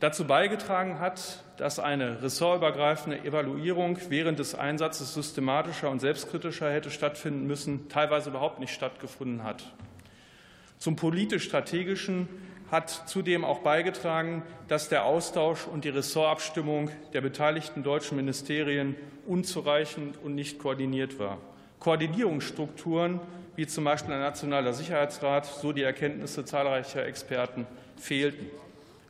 [0.00, 7.46] dazu beigetragen hat, dass eine ressortübergreifende Evaluierung während des Einsatzes systematischer und selbstkritischer hätte stattfinden
[7.46, 9.64] müssen, teilweise überhaupt nicht stattgefunden hat.
[10.78, 12.28] Zum politisch-strategischen
[12.70, 20.18] hat zudem auch beigetragen, dass der Austausch und die Ressortabstimmung der beteiligten deutschen Ministerien unzureichend
[20.22, 21.38] und nicht koordiniert war.
[21.78, 23.20] Koordinierungsstrukturen
[23.56, 28.46] wie zum Beispiel ein nationaler Sicherheitsrat, so die Erkenntnisse zahlreicher Experten, fehlten.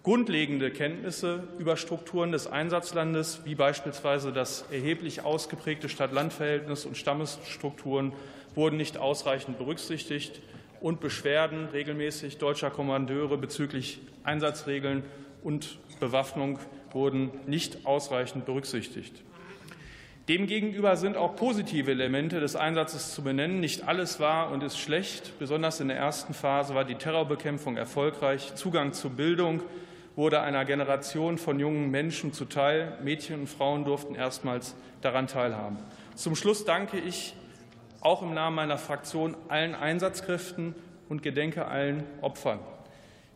[0.05, 8.13] Grundlegende Kenntnisse über Strukturen des Einsatzlandes, wie beispielsweise das erheblich ausgeprägte Stadt-Land-Verhältnis und Stammesstrukturen,
[8.55, 10.43] wurden nicht ausreichend berücksichtigt
[10.83, 15.05] und Beschwerden regelmäßig deutscher Kommandeure bezüglich Einsatzregeln
[15.43, 16.59] und Bewaffnung
[16.93, 19.23] wurden nicht ausreichend berücksichtigt.
[20.29, 23.61] Demgegenüber sind auch positive Elemente des Einsatzes zu benennen.
[23.61, 25.39] Nicht alles war und ist schlecht.
[25.39, 28.55] Besonders in der ersten Phase war die Terrorbekämpfung erfolgreich.
[28.55, 29.63] Zugang zu Bildung
[30.17, 32.99] wurde einer Generation von jungen Menschen zuteil.
[33.03, 35.79] Mädchen und Frauen durften erstmals daran teilhaben.
[36.15, 37.35] Zum Schluss danke ich
[38.01, 40.75] auch im Namen meiner Fraktion allen Einsatzkräften
[41.09, 42.61] und gedenke allen Opfern.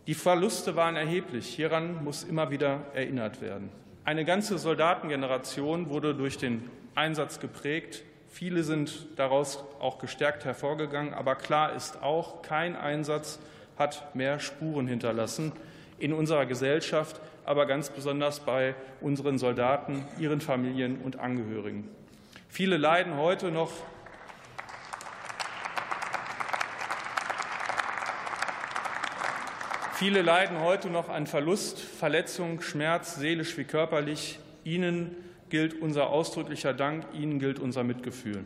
[0.06, 1.46] Die Verluste waren erheblich.
[1.48, 3.70] Hieran muss immer wieder erinnert werden.
[4.04, 8.04] Eine ganze Soldatengeneration wurde durch den Einsatz geprägt.
[8.28, 11.12] Viele sind daraus auch gestärkt hervorgegangen.
[11.12, 13.38] Aber klar ist auch, kein Einsatz
[13.78, 15.52] hat mehr Spuren hinterlassen
[15.98, 21.88] in unserer Gesellschaft, aber ganz besonders bei unseren Soldaten, ihren Familien und Angehörigen.
[22.48, 23.72] Viele leiden heute noch
[29.98, 34.38] Viele leiden heute noch an Verlust, Verletzung, Schmerz, seelisch wie körperlich.
[34.62, 35.16] Ihnen
[35.50, 38.44] gilt unser ausdrücklicher Dank, Ihnen gilt unser Mitgefühl.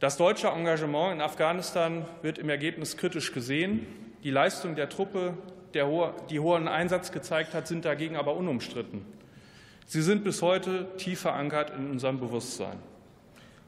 [0.00, 3.86] Das deutsche Engagement in Afghanistan wird im Ergebnis kritisch gesehen.
[4.24, 5.34] Die Leistung der Truppe,
[5.76, 9.04] der, die hohen Einsatz gezeigt hat, sind dagegen aber unumstritten.
[9.84, 12.78] Sie sind bis heute tief verankert in unserem Bewusstsein.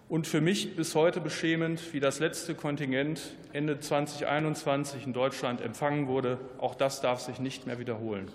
[0.08, 3.20] Und für mich bis heute beschämend, wie das letzte Kontingent
[3.52, 6.38] Ende 2021 in Deutschland empfangen wurde.
[6.56, 8.32] Auch das darf sich nicht mehr wiederholen.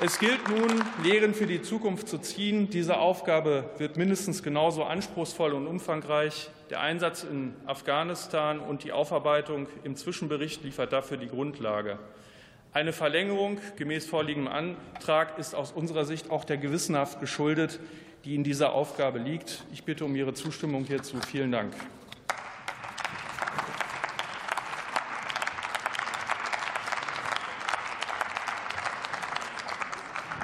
[0.00, 2.68] Es gilt nun, Lehren für die Zukunft zu ziehen.
[2.68, 6.50] Diese Aufgabe wird mindestens genauso anspruchsvoll und umfangreich.
[6.70, 11.98] Der Einsatz in Afghanistan und die Aufarbeitung im Zwischenbericht liefert dafür die Grundlage.
[12.74, 17.80] Eine Verlängerung gemäß vorliegendem Antrag ist aus unserer Sicht auch der Gewissenhaft geschuldet,
[18.26, 19.64] die in dieser Aufgabe liegt.
[19.72, 21.16] Ich bitte um Ihre Zustimmung hierzu.
[21.26, 21.72] Vielen Dank.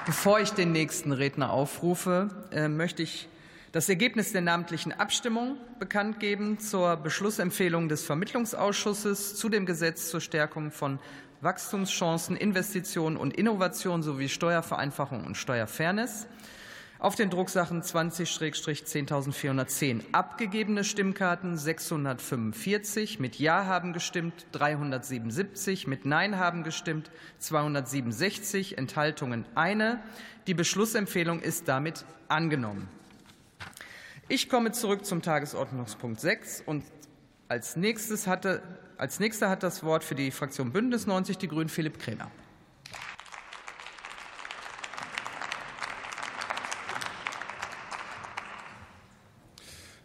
[0.07, 3.29] Bevor ich den nächsten Redner aufrufe, äh, möchte ich
[3.75, 10.21] das Ergebnis der namentlichen Abstimmung bekannt geben zur Beschlussempfehlung des Vermittlungsausschusses zu dem Gesetz zur
[10.21, 11.01] Stärkung von
[11.41, 16.29] Wachstumschancen, Investitionen und Innovation sowie Steuervereinfachung und Steuerfairness
[17.01, 26.63] auf den Drucksachen 20-10410 abgegebene Stimmkarten 645, mit Ja haben gestimmt 377, mit Nein haben
[26.63, 27.11] gestimmt
[27.41, 30.01] 267, Enthaltungen eine.
[30.47, 32.89] Die Beschlussempfehlung ist damit angenommen.
[34.29, 36.83] Ich komme zurück zum Tagesordnungspunkt 6 und
[37.49, 38.63] als nächstes hatte,
[38.97, 42.31] als nächster hat das Wort für die Fraktion Bündnis 90 die Grünen Philipp Krämer.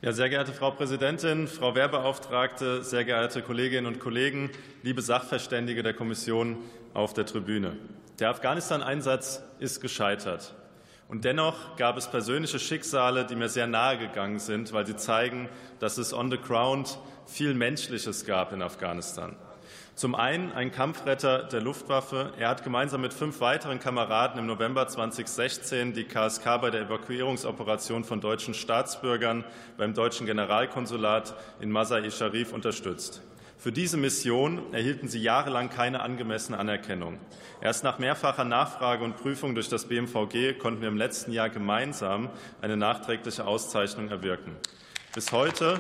[0.01, 4.49] Ja, sehr geehrte Frau Präsidentin, Frau Wehrbeauftragte, sehr geehrte Kolleginnen und Kollegen,
[4.83, 6.57] liebe Sachverständige der Kommission
[6.93, 7.77] auf der Tribüne.
[8.19, 10.55] Der Afghanistan-Einsatz ist gescheitert.
[11.09, 15.49] Und dennoch gab es persönliche Schicksale, die mir sehr nahe gegangen sind, weil sie zeigen,
[15.79, 19.35] dass es on the ground viel Menschliches gab in Afghanistan.
[19.95, 22.31] Zum einen ein Kampfretter der Luftwaffe.
[22.37, 28.03] Er hat gemeinsam mit fünf weiteren Kameraden im November 2016 die KSK bei der Evakuierungsoperation
[28.03, 29.43] von deutschen Staatsbürgern
[29.77, 33.23] beim deutschen Generalkonsulat in Masai Sharif unterstützt.
[33.59, 37.19] Für diese Mission erhielten sie jahrelang keine angemessene Anerkennung.
[37.59, 42.29] Erst nach mehrfacher Nachfrage und Prüfung durch das BMVG konnten wir im letzten Jahr gemeinsam
[42.61, 44.55] eine nachträgliche Auszeichnung erwirken.
[45.13, 45.77] Bis heute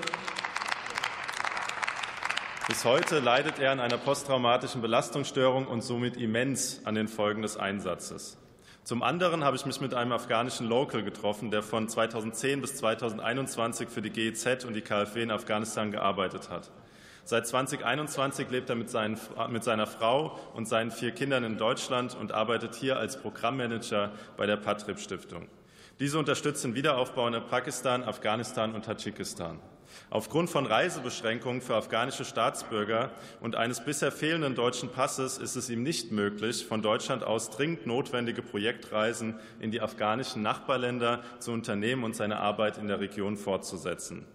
[2.67, 7.55] bis heute leidet er an einer posttraumatischen Belastungsstörung und somit immens an den Folgen des
[7.55, 8.37] Einsatzes.
[8.83, 13.87] Zum anderen habe ich mich mit einem afghanischen Local getroffen, der von 2010 bis 2021
[13.87, 16.69] für die GEZ und die KfW in Afghanistan gearbeitet hat.
[17.29, 19.15] Seit 2021 lebt er mit, seinen,
[19.51, 24.47] mit, seiner Frau und seinen vier Kindern in Deutschland und arbeitet hier als Programmmanager bei
[24.47, 25.47] der Patrip Stiftung.
[25.99, 29.59] Diese unterstützt den Wiederaufbau in Pakistan, Afghanistan und Tadschikistan.
[30.09, 33.11] Aufgrund von Reisebeschränkungen für afghanische Staatsbürger
[33.41, 37.85] und eines bisher fehlenden deutschen Passes ist es ihm nicht möglich, von Deutschland aus dringend
[37.85, 44.25] notwendige Projektreisen in die afghanischen Nachbarländer zu unternehmen und seine Arbeit in der Region fortzusetzen.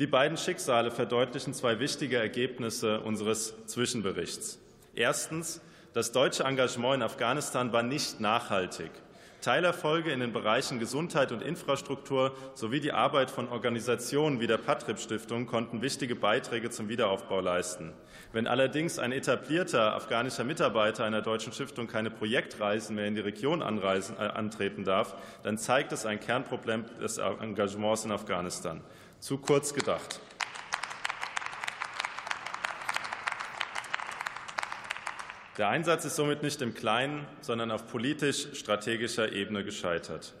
[0.00, 4.58] Die beiden Schicksale verdeutlichen zwei wichtige Ergebnisse unseres Zwischenberichts.
[4.94, 5.60] Erstens,
[5.92, 8.90] das deutsche Engagement in Afghanistan war nicht nachhaltig.
[9.42, 14.98] Teilerfolge in den Bereichen Gesundheit und Infrastruktur sowie die Arbeit von Organisationen wie der Patrip
[14.98, 17.92] Stiftung konnten wichtige Beiträge zum Wiederaufbau leisten.
[18.32, 23.60] Wenn allerdings ein etablierter afghanischer Mitarbeiter einer deutschen Stiftung keine Projektreisen mehr in die Region
[23.60, 28.80] anreisen, äh, antreten darf, dann zeigt es ein Kernproblem des Engagements in Afghanistan.
[29.20, 30.18] Zu kurz gedacht.
[35.58, 40.32] Der Einsatz ist somit nicht im Kleinen, sondern auf politisch-strategischer Ebene gescheitert.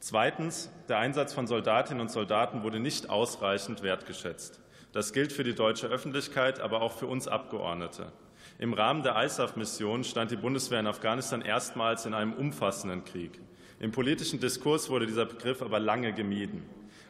[0.00, 0.70] Zweitens.
[0.88, 4.60] Der Einsatz von Soldatinnen und Soldaten wurde nicht ausreichend wertgeschätzt.
[4.92, 8.12] Das gilt für die deutsche Öffentlichkeit, aber auch für uns Abgeordnete.
[8.58, 13.38] Im Rahmen der ISAF-Mission stand die Bundeswehr in Afghanistan erstmals in einem umfassenden Krieg.
[13.78, 16.62] Im politischen Diskurs wurde dieser Begriff aber lange gemieden.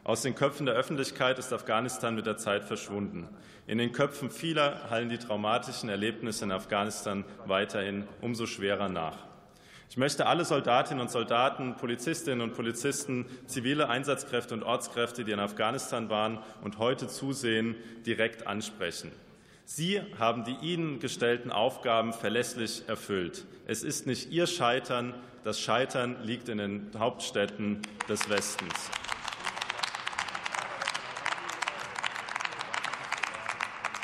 [0.04, 3.28] Aus den Köpfen der Öffentlichkeit ist Afghanistan mit der Zeit verschwunden.
[3.68, 9.16] In den Köpfen vieler hallen die traumatischen Erlebnisse in Afghanistan weiterhin umso schwerer nach.
[9.88, 15.38] Ich möchte alle Soldatinnen und Soldaten, Polizistinnen und Polizisten, zivile Einsatzkräfte und Ortskräfte, die in
[15.38, 19.12] Afghanistan waren und heute zusehen, direkt ansprechen.
[19.64, 23.44] Sie haben die Ihnen gestellten Aufgaben verlässlich erfüllt.
[23.66, 28.90] Es ist nicht Ihr Scheitern, das Scheitern liegt in den Hauptstädten des Westens.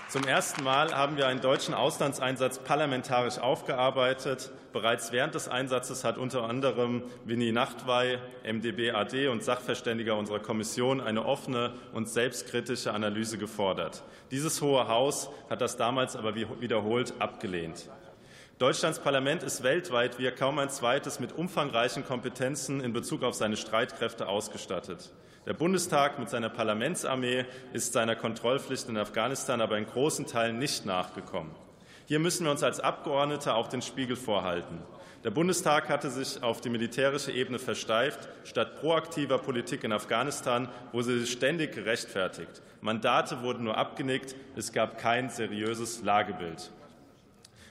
[0.08, 4.50] Zum ersten Mal haben wir einen deutschen Auslandseinsatz parlamentarisch aufgearbeitet.
[4.72, 11.02] Bereits während des Einsatzes hat unter anderem Winnie Nachtwey, MdB AD und Sachverständiger unserer Kommission
[11.02, 14.02] eine offene und selbstkritische Analyse gefordert.
[14.30, 17.90] Dieses Hohe Haus hat das damals aber wiederholt abgelehnt.
[18.58, 23.58] Deutschlands Parlament ist weltweit wie kaum ein zweites mit umfangreichen Kompetenzen in Bezug auf seine
[23.58, 25.10] Streitkräfte ausgestattet.
[25.48, 30.84] Der Bundestag mit seiner Parlamentsarmee ist seiner Kontrollpflicht in Afghanistan aber in großen Teilen nicht
[30.84, 31.52] nachgekommen.
[32.04, 34.82] Hier müssen wir uns als Abgeordnete auch den Spiegel vorhalten.
[35.24, 41.20] Der Bundestag hatte sich auf die militärische Ebene versteift, statt proaktiver Politik in Afghanistan wurde
[41.20, 42.60] sie ständig gerechtfertigt.
[42.82, 46.70] Mandate wurden nur abgenickt, es gab kein seriöses Lagebild.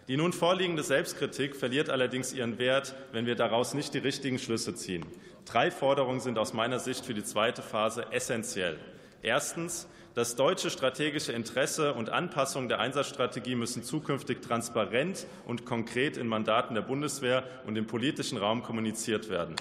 [0.07, 4.73] Die nun vorliegende Selbstkritik verliert allerdings ihren Wert, wenn wir daraus nicht die richtigen Schlüsse
[4.73, 5.05] ziehen.
[5.47, 8.77] Drei Forderungen sind aus meiner Sicht für die zweite Phase essentiell.
[9.21, 9.87] Erstens.
[10.13, 16.73] Das deutsche strategische Interesse und Anpassung der Einsatzstrategie müssen zukünftig transparent und konkret in Mandaten
[16.73, 19.55] der Bundeswehr und im politischen Raum kommuniziert werden.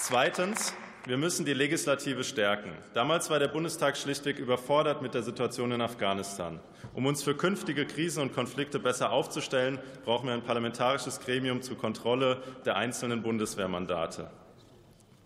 [0.00, 0.74] Zweitens.
[1.06, 2.70] Wir müssen die Legislative stärken.
[2.92, 6.60] Damals war der Bundestag schlichtweg überfordert mit der Situation in Afghanistan.
[6.92, 11.78] Um uns für künftige Krisen und Konflikte besser aufzustellen, brauchen wir ein parlamentarisches Gremium zur
[11.78, 14.30] Kontrolle der einzelnen Bundeswehrmandate.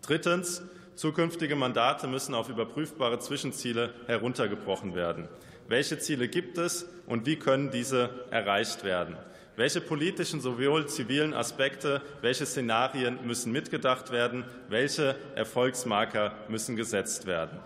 [0.03, 0.63] Drittens.
[0.95, 5.27] Zukünftige Mandate müssen auf überprüfbare Zwischenziele heruntergebrochen werden.
[5.67, 9.17] Welche Ziele gibt es und wie können diese erreicht werden?
[9.55, 17.59] Welche politischen sowohl zivilen Aspekte, welche Szenarien müssen mitgedacht werden, welche Erfolgsmarker müssen gesetzt werden?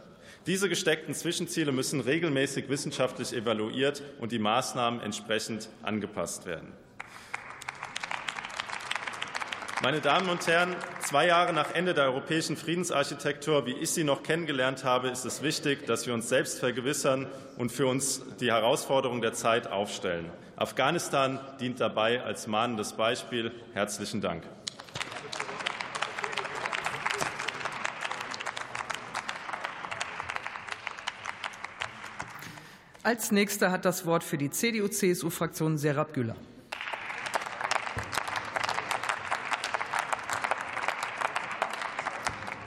[0.47, 6.72] Diese gesteckten Zwischenziele müssen regelmäßig wissenschaftlich evaluiert und die Maßnahmen entsprechend angepasst werden.
[9.83, 10.74] Meine Damen und Herren,
[11.07, 15.43] zwei Jahre nach Ende der europäischen Friedensarchitektur, wie ich sie noch kennengelernt habe, ist es
[15.43, 17.27] wichtig, dass wir uns selbst vergewissern
[17.59, 20.31] und für uns die Herausforderungen der Zeit aufstellen.
[20.57, 23.53] Afghanistan dient dabei als mahnendes Beispiel.
[23.74, 24.45] Herzlichen Dank.
[33.03, 36.35] Als nächster hat das Wort für die CDU-CSU-Fraktion Serap Güller.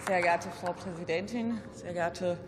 [0.09, 2.39] Sehr geehrte Frau Präsidentin, sehr geehrte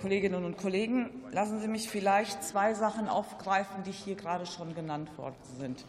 [0.00, 5.10] Kolleginnen und Kollegen, lassen Sie mich vielleicht zwei Sachen aufgreifen, die hier gerade schon genannt
[5.18, 5.84] worden sind.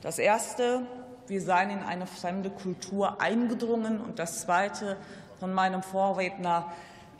[0.00, 0.86] Das Erste,
[1.26, 4.00] wir seien in eine fremde Kultur eingedrungen.
[4.00, 4.96] Und das Zweite
[5.40, 6.70] von meinem Vorredner,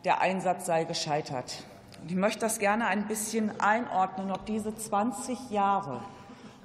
[0.05, 1.65] der Einsatz sei gescheitert.
[2.03, 6.01] Und ich möchte das gerne ein bisschen einordnen, ob diese 20 Jahre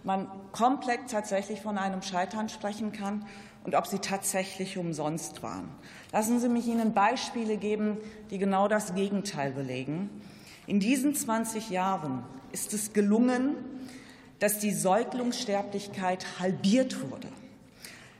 [0.04, 3.26] man komplett tatsächlich von einem Scheitern sprechen kann
[3.66, 5.70] und ob sie tatsächlich umsonst waren.
[6.12, 7.98] Lassen Sie mich Ihnen Beispiele geben,
[8.30, 10.10] die genau das Gegenteil belegen.
[10.68, 13.56] In diesen 20 Jahren ist es gelungen,
[14.40, 17.28] dass die Säuglingssterblichkeit halbiert wurde.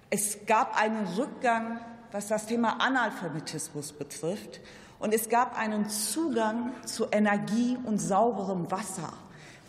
[0.10, 1.80] Es gab einen Rückgang,
[2.12, 4.62] was das Thema Analphabetismus betrifft,
[4.98, 9.12] und es gab einen Zugang zu Energie und sauberem Wasser.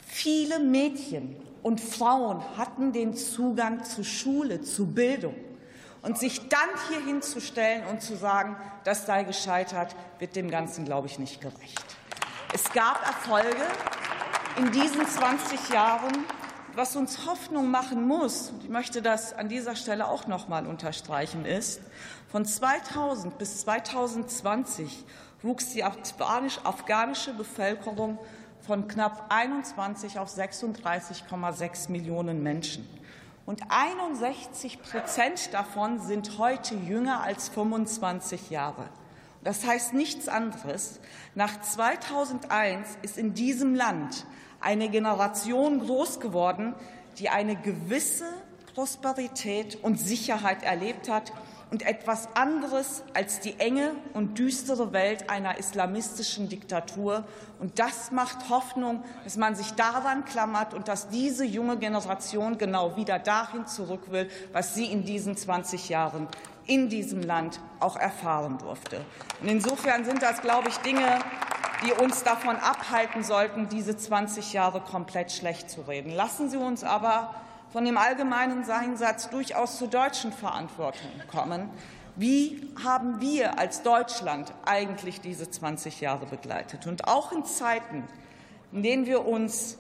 [0.06, 5.34] Viele Mädchen und Frauen hatten den Zugang zu Schule, zu Bildung.
[6.06, 11.08] Und sich dann hier hinzustellen und zu sagen, das sei gescheitert, wird dem Ganzen, glaube
[11.08, 11.84] ich, nicht gerecht.
[12.54, 13.66] Es gab Erfolge
[14.56, 16.24] in diesen 20 Jahren,
[16.76, 20.68] was uns Hoffnung machen muss, und ich möchte das an dieser Stelle auch noch mal
[20.68, 21.80] unterstreichen, ist,
[22.28, 25.04] von 2000 bis 2020
[25.42, 28.20] wuchs die afghanische Bevölkerung
[28.64, 32.88] von knapp 21 auf 36,6 Millionen Menschen.
[33.46, 38.88] Und 61 Prozent davon sind heute jünger als 25 Jahre.
[39.44, 40.98] Das heißt nichts anderes.
[41.36, 44.26] Nach 2001 ist in diesem Land
[44.60, 46.74] eine Generation groß geworden,
[47.18, 48.26] die eine gewisse
[48.74, 51.32] Prosperität und Sicherheit erlebt hat
[51.70, 57.24] und etwas anderes als die enge und düstere Welt einer islamistischen Diktatur.
[57.58, 62.96] Und das macht Hoffnung, dass man sich daran klammert und dass diese junge Generation genau
[62.96, 66.28] wieder dahin zurück will, was sie in diesen 20 Jahren
[66.66, 69.04] in diesem Land auch erfahren durfte.
[69.40, 71.18] Und insofern sind das, glaube ich, Dinge,
[71.84, 76.10] die uns davon abhalten sollten, diese 20 Jahre komplett schlecht zu reden.
[76.10, 77.34] Lassen Sie uns aber
[77.72, 81.70] von dem allgemeinen Einsatz durchaus zur deutschen Verantwortung kommen.
[82.16, 86.86] Wie haben wir als Deutschland eigentlich diese 20 Jahre begleitet?
[86.86, 88.04] Und auch in Zeiten,
[88.72, 89.78] in denen wir uns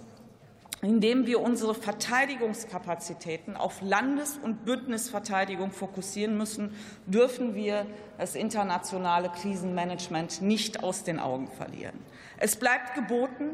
[0.82, 6.74] indem wir unsere Verteidigungskapazitäten auf Landes- und Bündnisverteidigung fokussieren müssen,
[7.06, 7.86] dürfen wir
[8.18, 11.98] das internationale Krisenmanagement nicht aus den Augen verlieren.
[12.38, 13.50] Es bleibt geboten,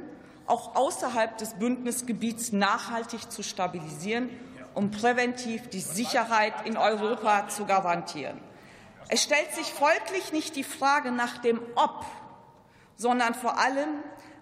[0.53, 4.28] auch außerhalb des Bündnisgebiets nachhaltig zu stabilisieren,
[4.74, 8.38] um präventiv die Sicherheit in Europa zu garantieren.
[9.09, 12.05] Es stellt sich folglich nicht die Frage nach dem Ob,
[12.96, 13.88] sondern vor allem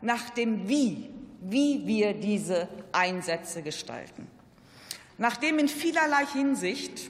[0.01, 4.27] nach dem Wie, wie wir diese Einsätze gestalten.
[5.17, 7.09] Nachdem in vielerlei Hinsicht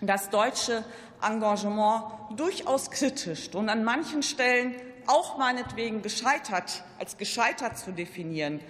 [0.00, 0.82] das deutsche
[1.22, 2.04] Engagement
[2.36, 4.74] durchaus kritisch und an manchen Stellen
[5.06, 8.60] auch meinetwegen gescheitert, als gescheitert zu definieren,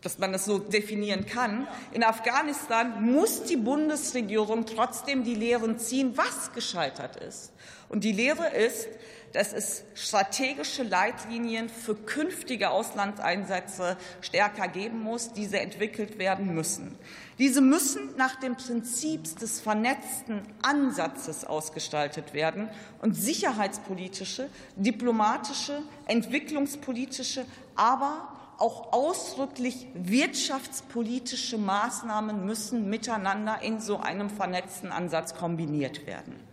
[0.00, 1.68] dass man das so definieren kann.
[1.92, 7.52] In Afghanistan muss die Bundesregierung trotzdem die Lehren ziehen, was gescheitert ist.
[7.88, 8.88] Und die Lehre ist,
[9.32, 15.32] dass es strategische Leitlinien für künftige Auslandseinsätze stärker geben muss.
[15.32, 16.96] Diese entwickelt werden müssen.
[17.38, 22.68] Diese müssen nach dem Prinzip des vernetzten Ansatzes ausgestaltet werden
[23.00, 34.92] und sicherheitspolitische, diplomatische, entwicklungspolitische, aber auch ausdrücklich wirtschaftspolitische Maßnahmen müssen miteinander in so einem vernetzten
[34.92, 36.49] Ansatz kombiniert werden.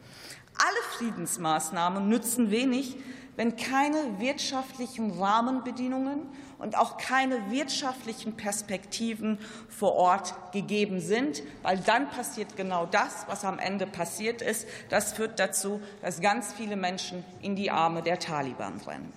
[0.58, 2.98] Alle Friedensmaßnahmen nützen wenig,
[3.36, 6.28] wenn keine wirtschaftlichen Rahmenbedingungen
[6.58, 9.38] und auch keine wirtschaftlichen Perspektiven
[9.70, 14.68] vor Ort gegeben sind, weil dann passiert genau das, was am Ende passiert ist.
[14.90, 19.14] Das führt dazu, dass ganz viele Menschen in die Arme der Taliban rennen.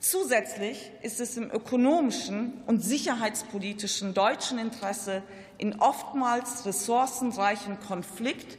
[0.00, 5.22] Zusätzlich ist es im ökonomischen und sicherheitspolitischen deutschen Interesse,
[5.56, 8.58] in oftmals ressourcenreichen Konflikt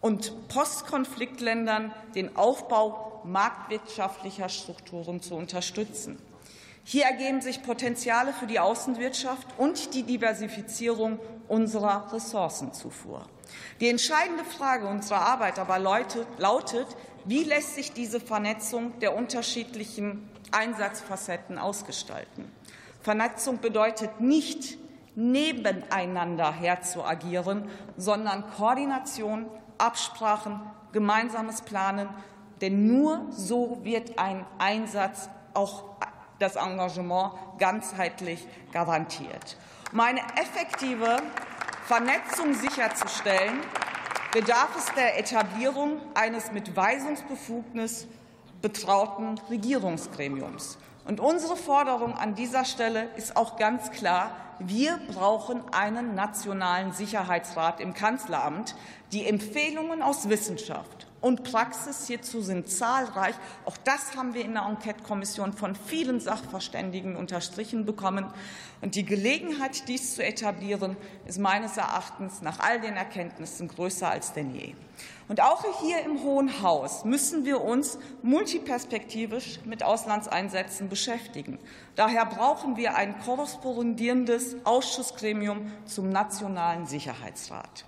[0.00, 6.18] und Postkonfliktländern den Aufbau marktwirtschaftlicher Strukturen zu unterstützen.
[6.84, 13.26] Hier ergeben sich Potenziale für die Außenwirtschaft und die Diversifizierung unserer Ressourcenzufuhr.
[13.80, 16.86] Die entscheidende Frage unserer Arbeit aber lautet,
[17.24, 22.50] wie lässt sich diese Vernetzung der unterschiedlichen Einsatzfacetten ausgestalten?
[23.02, 24.78] Vernetzung bedeutet nicht,
[25.14, 29.46] nebeneinander herzuagieren, sondern Koordination
[29.78, 30.60] Absprachen,
[30.92, 32.08] gemeinsames Planen.
[32.60, 35.84] Denn nur so wird ein Einsatz, auch
[36.38, 39.56] das Engagement, ganzheitlich garantiert.
[39.92, 41.16] Um eine effektive
[41.86, 43.60] Vernetzung sicherzustellen,
[44.32, 48.06] bedarf es der Etablierung eines mit Weisungsbefugnis
[48.60, 50.78] betrauten Regierungsgremiums.
[51.06, 57.80] Und unsere Forderung an dieser Stelle ist auch ganz klar, wir brauchen einen nationalen Sicherheitsrat
[57.80, 58.74] im Kanzleramt.
[59.12, 63.34] Die Empfehlungen aus Wissenschaft und Praxis hierzu sind zahlreich.
[63.64, 68.26] Auch das haben wir in der Enquete-Kommission von vielen Sachverständigen unterstrichen bekommen.
[68.82, 70.96] Und die Gelegenheit, dies zu etablieren,
[71.26, 74.74] ist meines Erachtens nach all den Erkenntnissen größer als denn je.
[75.26, 81.58] Und auch hier im Hohen Haus müssen wir uns multiperspektivisch mit Auslandseinsätzen beschäftigen.
[81.96, 87.86] Daher brauchen wir ein korrespondierendes Ausschussgremium zum Nationalen Sicherheitsrat.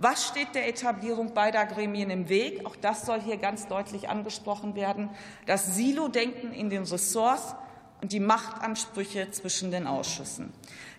[0.00, 2.64] Was steht der Etablierung beider Gremien im Weg?
[2.64, 5.10] Auch das soll hier ganz deutlich angesprochen werden.
[5.46, 7.56] Das Silo-Denken in den Ressorts
[8.00, 10.52] und die Machtansprüche zwischen den Ausschüssen.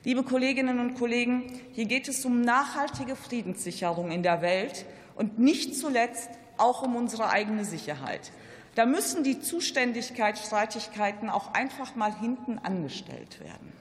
[0.04, 4.86] Liebe Kolleginnen und Kollegen, hier geht es um nachhaltige Friedenssicherung in der Welt
[5.16, 8.34] und nicht zuletzt auch um unsere eigene Sicherheit.
[8.76, 13.72] Da müssen die Zuständigkeitsstreitigkeiten auch einfach mal hinten angestellt werden.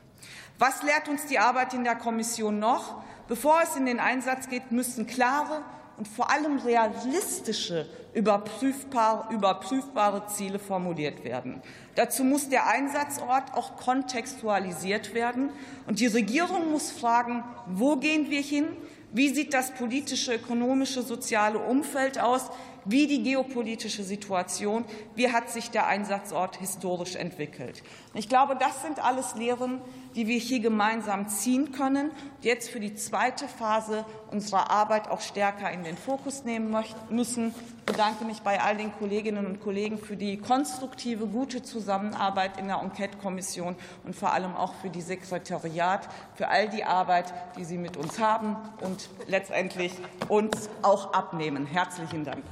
[0.60, 3.02] Was lehrt uns die Arbeit in der Kommission noch?
[3.28, 5.62] Bevor es in den Einsatz geht, müssen klare
[5.98, 11.60] und vor allem realistische, überprüfbare, Ziele formuliert werden.
[11.94, 15.50] Dazu muss der Einsatzort auch kontextualisiert werden.
[15.86, 18.64] Und die Regierung muss fragen, wo gehen wir hin?
[19.12, 22.50] Wie sieht das politische, ökonomische, soziale Umfeld aus?
[22.84, 27.82] Wie die geopolitische Situation, wie hat sich der Einsatzort historisch entwickelt.
[28.14, 29.80] Ich glaube, das sind alles Lehren,
[30.16, 32.10] die wir hier gemeinsam ziehen können,
[32.40, 36.74] jetzt für die zweite Phase unserer Arbeit auch stärker in den Fokus nehmen
[37.10, 37.54] müssen.
[37.88, 42.68] Ich bedanke mich bei all den Kolleginnen und Kollegen für die konstruktive, gute Zusammenarbeit in
[42.68, 47.78] der Enquete-Kommission und vor allem auch für die Sekretariat, für all die Arbeit, die Sie
[47.78, 49.94] mit uns haben und letztendlich
[50.28, 51.64] uns auch abnehmen.
[51.64, 52.44] Herzlichen Dank.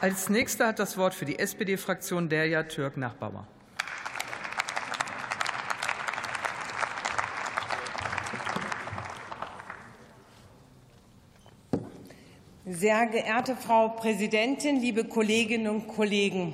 [0.00, 3.46] Als nächster hat das Wort für die SPD-Fraktion Derja Türk-Nachbauer.
[12.78, 16.52] Sehr geehrte Frau Präsidentin, liebe Kolleginnen und Kollegen!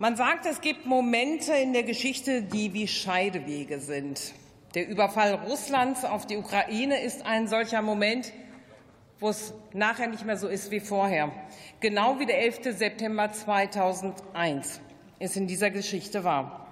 [0.00, 4.32] Man sagt, es gibt Momente in der Geschichte, die wie Scheidewege sind.
[4.74, 8.32] Der Überfall Russlands auf die Ukraine ist ein solcher Moment,
[9.20, 11.30] wo es nachher nicht mehr so ist wie vorher.
[11.78, 12.76] Genau wie der 11.
[12.76, 14.80] September 2001
[15.20, 16.66] es in dieser Geschichte war.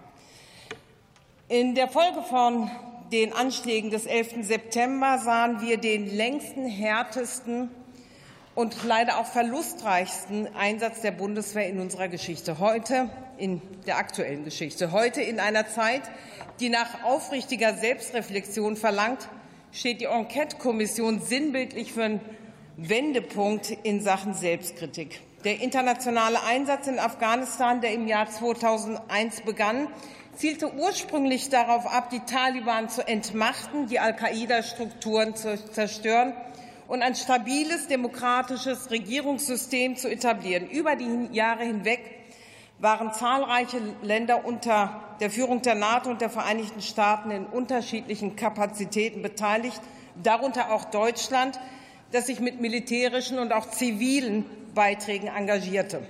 [1.46, 2.68] In der Folge von
[3.12, 4.44] den Anschlägen des 11.
[4.44, 7.70] September sahen wir den längsten, härtesten
[8.54, 12.58] und leider auch verlustreichsten Einsatz der Bundeswehr in unserer Geschichte.
[12.58, 14.92] Heute in der aktuellen Geschichte.
[14.92, 16.02] Heute in einer Zeit,
[16.60, 19.28] die nach aufrichtiger Selbstreflexion verlangt,
[19.72, 22.20] steht die Enquete-Kommission sinnbildlich für einen
[22.76, 25.20] Wendepunkt in Sachen Selbstkritik.
[25.44, 29.88] Der internationale Einsatz in Afghanistan, der im Jahr 2001 begann,
[30.36, 36.34] zielte ursprünglich darauf ab, die Taliban zu entmachten, die Al-Qaida-Strukturen zu zerstören
[36.88, 40.68] und ein stabiles demokratisches Regierungssystem zu etablieren.
[40.68, 42.00] Über die Jahre hinweg
[42.78, 49.22] waren zahlreiche Länder unter der Führung der NATO und der Vereinigten Staaten in unterschiedlichen Kapazitäten
[49.22, 49.80] beteiligt,
[50.22, 51.58] darunter auch Deutschland,
[52.12, 56.02] das sich mit militärischen und auch zivilen Beiträgen engagierte.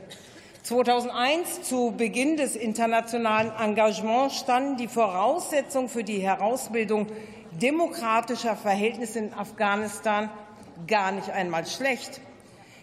[0.62, 7.07] 2001, zu Beginn des internationalen Engagements, standen die Voraussetzungen für die Herausbildung
[7.53, 10.31] demokratischer Verhältnisse in Afghanistan
[10.87, 12.20] gar nicht einmal schlecht.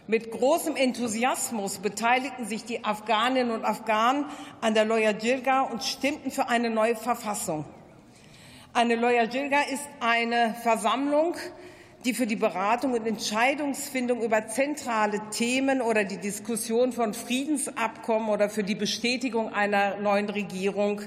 [0.07, 4.25] Mit großem Enthusiasmus beteiligten sich die Afghaninnen und Afghanen
[4.59, 7.65] an der Loya Jirga und stimmten für eine neue Verfassung.
[8.73, 11.35] Eine Loya Jirga ist eine Versammlung,
[12.03, 18.49] die für die Beratung und Entscheidungsfindung über zentrale Themen oder die Diskussion von Friedensabkommen oder
[18.49, 21.01] für die Bestätigung einer neuen Regierung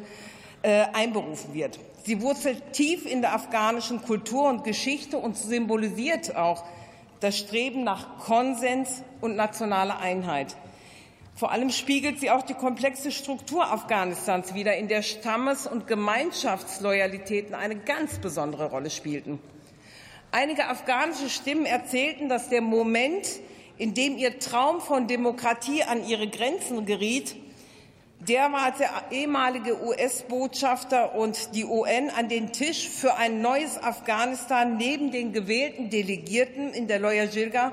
[0.62, 1.80] äh, einberufen wird.
[2.04, 6.62] Sie wurzelt tief in der afghanischen Kultur und Geschichte und symbolisiert auch
[7.20, 10.54] das Streben nach Konsens und nationaler Einheit.
[11.34, 17.54] Vor allem spiegelt sie auch die komplexe Struktur Afghanistans wider, in der Stammes- und Gemeinschaftsloyalitäten
[17.54, 19.38] eine ganz besondere Rolle spielten.
[20.30, 23.26] Einige afghanische Stimmen erzählten, dass der Moment,
[23.78, 27.34] in dem ihr Traum von Demokratie an ihre Grenzen geriet,
[28.28, 33.82] der war, als der ehemalige US-Botschafter und die UN an den Tisch für ein neues
[33.82, 37.72] Afghanistan neben den gewählten Delegierten in der Loya Jirga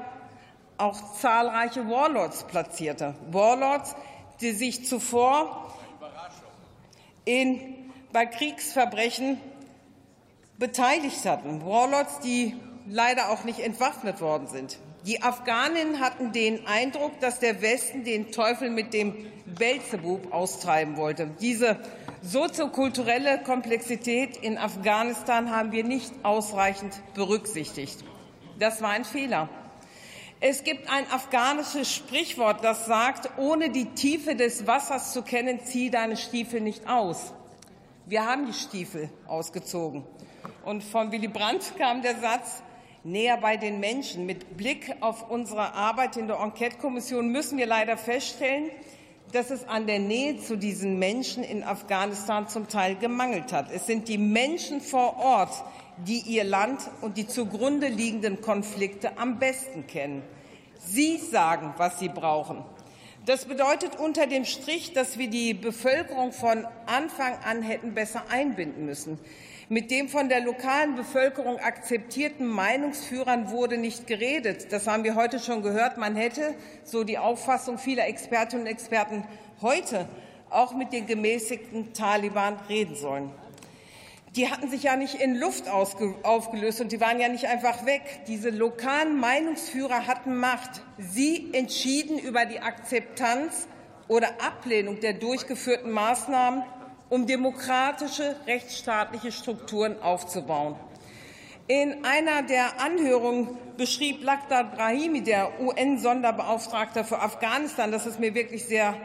[0.78, 3.16] auch zahlreiche Warlords platzierte.
[3.30, 3.96] Warlords,
[4.42, 5.76] die sich zuvor
[7.26, 9.40] in, bei Kriegsverbrechen
[10.58, 11.66] beteiligt hatten.
[11.66, 12.56] Warlords, die
[12.88, 14.80] leider auch nicht entwaffnet worden sind.
[15.06, 21.32] Die Afghaninnen hatten den Eindruck, dass der Westen den Teufel mit dem Belzebub austreiben wollte.
[21.42, 21.80] Diese
[22.22, 28.04] soziokulturelle Komplexität in Afghanistan haben wir nicht ausreichend berücksichtigt.
[28.60, 29.50] Das war ein Fehler.
[30.40, 35.90] Es gibt ein afghanisches Sprichwort, das sagt, ohne die Tiefe des Wassers zu kennen, zieh
[35.90, 37.34] deine Stiefel nicht aus.
[38.06, 40.04] Wir haben die Stiefel ausgezogen.
[40.64, 42.62] Und von Willy Brandt kam der Satz,
[43.04, 44.26] näher bei den Menschen.
[44.26, 48.70] Mit Blick auf unsere Arbeit in der Enquete-Kommission müssen wir leider feststellen,
[49.32, 53.72] dass es an der Nähe zu diesen Menschen in Afghanistan zum Teil gemangelt hat.
[53.72, 55.64] Es sind die Menschen vor Ort,
[56.06, 60.22] die ihr Land und die zugrunde liegenden Konflikte am besten kennen.
[60.80, 62.64] Sie sagen, was sie brauchen.
[63.26, 68.86] Das bedeutet unter dem Strich, dass wir die Bevölkerung von Anfang an hätten besser einbinden
[68.86, 69.20] müssen.
[69.72, 74.74] Mit dem von der lokalen Bevölkerung akzeptierten Meinungsführern wurde nicht geredet.
[74.74, 75.96] Das haben wir heute schon gehört.
[75.96, 79.24] Man hätte, so die Auffassung vieler Expertinnen und Experten,
[79.62, 80.10] heute
[80.50, 83.32] auch mit den gemäßigten Taliban reden sollen.
[84.36, 88.02] Die hatten sich ja nicht in Luft aufgelöst und die waren ja nicht einfach weg.
[88.28, 90.82] Diese lokalen Meinungsführer hatten Macht.
[90.98, 93.70] Sie entschieden über die Akzeptanz
[94.10, 96.62] oder Ablehnung der durchgeführten Maßnahmen
[97.12, 100.78] um demokratische rechtsstaatliche Strukturen aufzubauen.
[101.68, 108.64] In einer der Anhörungen beschrieb Lakhdar Brahimi, der UN-Sonderbeauftragte für Afghanistan, das ist mir wirklich
[108.64, 108.96] sehr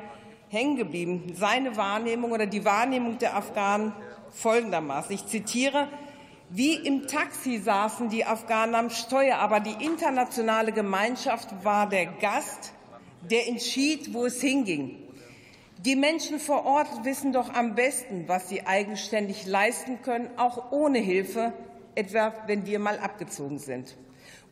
[0.49, 3.93] hängen geblieben, seine Wahrnehmung oder die Wahrnehmung der Afghanen
[4.31, 5.13] folgendermaßen.
[5.13, 5.89] Ich zitiere,
[6.49, 12.73] wie im Taxi saßen die Afghanen am Steuer, aber die internationale Gemeinschaft war der Gast,
[13.29, 15.06] der entschied, wo es hinging.
[15.87, 20.99] Die Menschen vor Ort wissen doch am besten, was sie eigenständig leisten können, auch ohne
[20.99, 21.53] Hilfe,
[21.95, 23.97] etwa wenn wir mal abgezogen sind.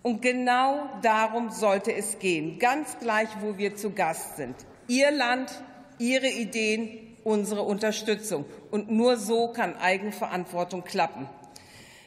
[0.04, 4.54] Und genau darum sollte es gehen, ganz gleich, wo wir zu Gast sind.
[4.86, 5.50] Ihr Land,
[5.98, 8.44] Ihre Ideen, unsere Unterstützung.
[8.70, 11.28] Und nur so kann Eigenverantwortung klappen.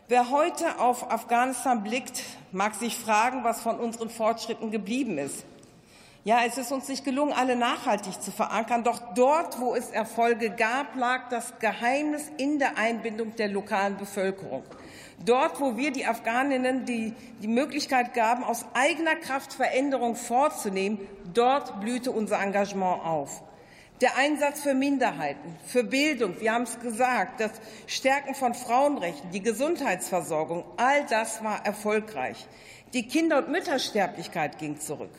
[0.08, 2.24] Wer heute auf Afghanistan blickt,
[2.54, 5.44] mag sich fragen, was von unseren Fortschritten geblieben ist.
[6.28, 8.84] Ja, es ist uns nicht gelungen, alle nachhaltig zu verankern.
[8.84, 14.64] Doch dort, wo es Erfolge gab, lag das Geheimnis in der Einbindung der lokalen Bevölkerung.
[15.24, 21.00] Dort, wo wir die Afghaninnen die, die Möglichkeit gaben, aus eigener Kraft Veränderung vorzunehmen,
[21.34, 23.42] dort blühte unser Engagement auf.
[24.02, 27.52] Der Einsatz für Minderheiten, für Bildung, wir haben es gesagt, das
[27.86, 32.46] Stärken von Frauenrechten, die Gesundheitsversorgung, all das war erfolgreich.
[32.94, 35.12] Die Kinder- und Müttersterblichkeit ging zurück.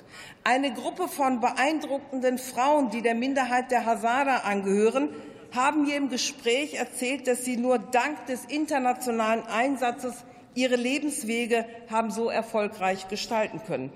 [0.43, 5.11] Eine Gruppe von beeindruckenden Frauen, die der Minderheit der Hazara angehören,
[5.55, 10.15] haben mir im Gespräch erzählt, dass sie nur dank des internationalen Einsatzes
[10.55, 13.93] ihre Lebenswege haben so erfolgreich gestalten können.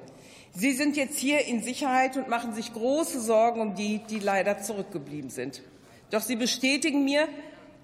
[0.55, 4.59] Sie sind jetzt hier in Sicherheit und machen sich große Sorgen um die, die leider
[4.59, 5.63] zurückgeblieben sind.
[6.11, 7.27] Doch sie bestätigen mir,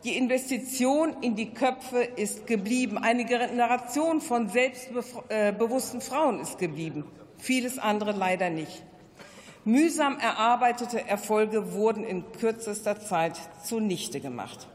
[0.04, 2.98] die Investition in die Köpfe ist geblieben.
[2.98, 7.04] Eine Generation von selbstbewussten Frauen ist geblieben.
[7.38, 8.84] Vieles andere leider nicht.
[9.64, 14.68] Mühsam erarbeitete Erfolge wurden in kürzester Zeit zunichte gemacht.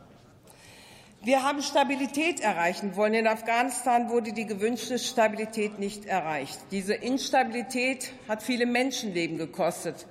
[1.24, 3.14] Wir haben Stabilität erreichen wollen.
[3.14, 6.60] In Afghanistan wurde die gewünschte Stabilität nicht erreicht.
[6.72, 10.06] Diese Instabilität hat viele Menschenleben gekostet.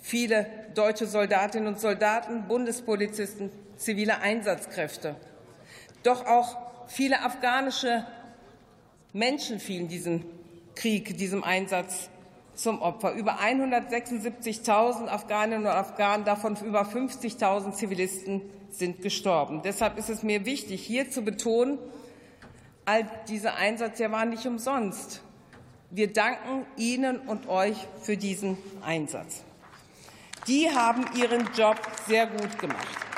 [0.00, 3.50] Viele deutsche Soldatinnen und Soldaten, Bundespolizisten,
[3.82, 5.16] zivile Einsatzkräfte.
[6.02, 6.56] Doch auch
[6.88, 8.06] viele afghanische
[9.12, 10.24] Menschen fielen diesem
[10.74, 12.08] Krieg, diesem Einsatz
[12.54, 13.12] zum Opfer.
[13.12, 19.60] Über 176.000 Afghaninnen und Afghanen, davon über 50.000 Zivilisten, sind gestorben.
[19.62, 21.78] Deshalb ist es mir wichtig, hier zu betonen,
[22.84, 25.22] all diese Einsätze waren nicht umsonst.
[25.90, 29.44] Wir danken Ihnen und euch für diesen Einsatz.
[30.48, 31.76] Die haben ihren Job
[32.08, 33.11] sehr gut gemacht.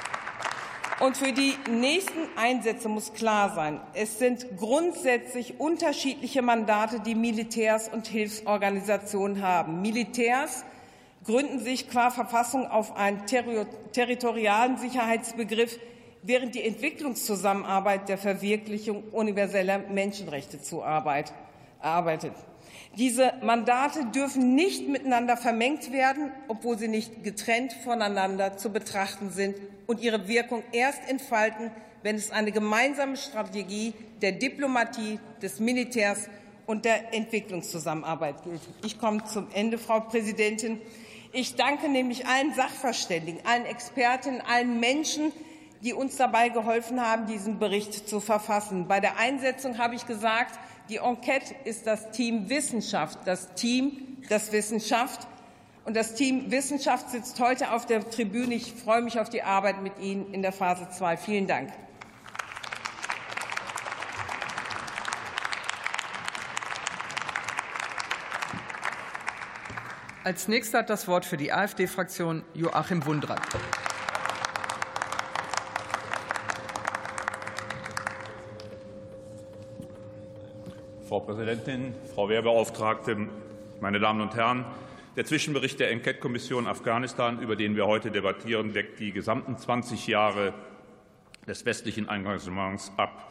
[1.01, 7.89] Und für die nächsten Einsätze muss klar sein, es sind grundsätzlich unterschiedliche Mandate, die Militärs
[7.89, 9.83] und Hilfsorganisationen haben.
[9.83, 10.65] Militärs
[11.25, 15.81] gründen sich qua Verfassung auf einen territorialen Sicherheitsbegriff,
[16.23, 21.35] während die Entwicklungszusammenarbeit der Verwirklichung universeller Menschenrechte zuarbeitet.
[22.97, 29.57] Diese Mandate dürfen nicht miteinander vermengt werden, obwohl sie nicht getrennt voneinander zu betrachten sind
[29.87, 31.73] und ihre Wirkung erst entfalten,
[32.03, 36.29] wenn es eine gemeinsame Strategie der Diplomatie, des Militärs
[36.67, 38.61] und der Entwicklungszusammenarbeit gilt.
[38.85, 40.81] Ich komme zum Ende, Frau Präsidentin.
[41.33, 45.33] Ich danke nämlich allen Sachverständigen, allen Expertinnen, allen Menschen,
[45.83, 48.87] die uns dabei geholfen haben, diesen Bericht zu verfassen.
[48.87, 54.53] Bei der Einsetzung habe ich gesagt, die Enquete ist das Team Wissenschaft, das Team, das
[54.53, 55.26] Wissenschaft.
[55.85, 58.55] Und das Team Wissenschaft sitzt heute auf der Tribüne.
[58.55, 61.16] Ich freue mich auf die Arbeit mit Ihnen in der Phase 2.
[61.16, 61.70] Vielen Dank.
[70.22, 73.47] Als nächster hat das Wort für die AfD-Fraktion Joachim Wundrath.
[81.15, 83.29] Frau Präsidentin, Frau Wehrbeauftragte,
[83.81, 84.65] meine Damen und Herren!
[85.15, 90.55] Der Zwischenbericht der Enquete-Kommission Afghanistan, über den wir heute debattieren, deckt die gesamten 20 Jahre
[91.47, 93.31] des westlichen Engagements ab.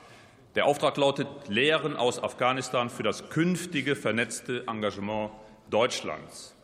[0.56, 5.32] Der Auftrag lautet Lehren aus Afghanistan für das künftige vernetzte Engagement
[5.70, 6.56] Deutschlands.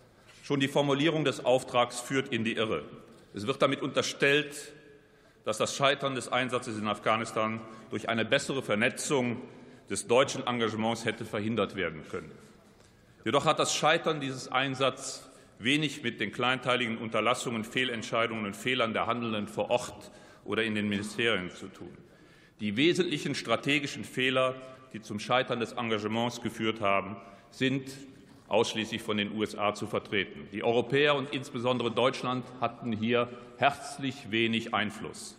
[0.42, 2.86] Schon die Formulierung des Auftrags führt in die Irre.
[3.34, 4.72] Es wird damit unterstellt,
[5.44, 7.60] dass das Scheitern des Einsatzes in Afghanistan
[7.90, 9.42] durch eine bessere Vernetzung
[9.90, 12.32] des deutschen Engagements hätte verhindert werden können.
[13.26, 15.30] Jedoch hat das Scheitern dieses Einsatzes
[15.60, 20.12] wenig mit den kleinteiligen Unterlassungen, Fehlentscheidungen und Fehlern der Handelnden vor Ort
[20.46, 21.96] oder in den Ministerien zu tun.
[22.60, 24.56] Die wesentlichen strategischen Fehler,
[24.94, 27.18] die zum Scheitern des Engagements geführt haben,
[27.52, 27.92] sind
[28.48, 30.48] ausschließlich von den USA zu vertreten.
[30.52, 35.38] Die Europäer und insbesondere Deutschland hatten hier herzlich wenig Einfluss.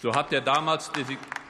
[0.00, 1.45] So hat der damals designierte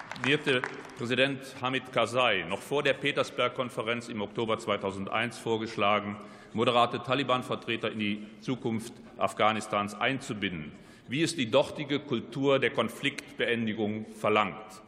[0.98, 6.16] Präsident Hamid Karzai noch vor der Petersberg-Konferenz im Oktober 2001 vorgeschlagen,
[6.52, 10.72] moderate Taliban-Vertreter in die Zukunft Afghanistans einzubinden,
[11.08, 14.82] wie es die dortige Kultur der Konfliktbeendigung verlangt.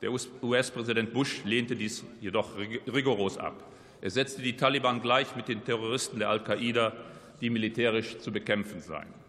[0.00, 3.64] Der US-Präsident Bush lehnte dies jedoch rigoros ab.
[4.00, 6.92] Er setzte die Taliban gleich mit den Terroristen der Al-Qaida,
[7.40, 9.21] die militärisch zu bekämpfen seien.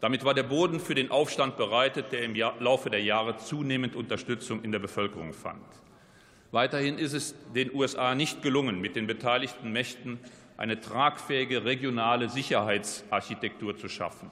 [0.00, 4.62] Damit war der Boden für den Aufstand bereitet, der im Laufe der Jahre zunehmend Unterstützung
[4.62, 5.62] in der Bevölkerung fand.
[6.52, 10.18] Weiterhin ist es den USA nicht gelungen, mit den beteiligten Mächten
[10.56, 14.30] eine tragfähige regionale Sicherheitsarchitektur zu schaffen.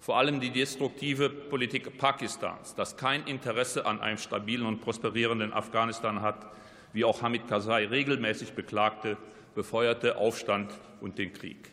[0.00, 6.22] Vor allem die destruktive Politik Pakistans, das kein Interesse an einem stabilen und prosperierenden Afghanistan
[6.22, 6.46] hat,
[6.92, 9.16] wie auch Hamid Karzai regelmäßig beklagte,
[9.54, 11.72] befeuerte Aufstand und den Krieg.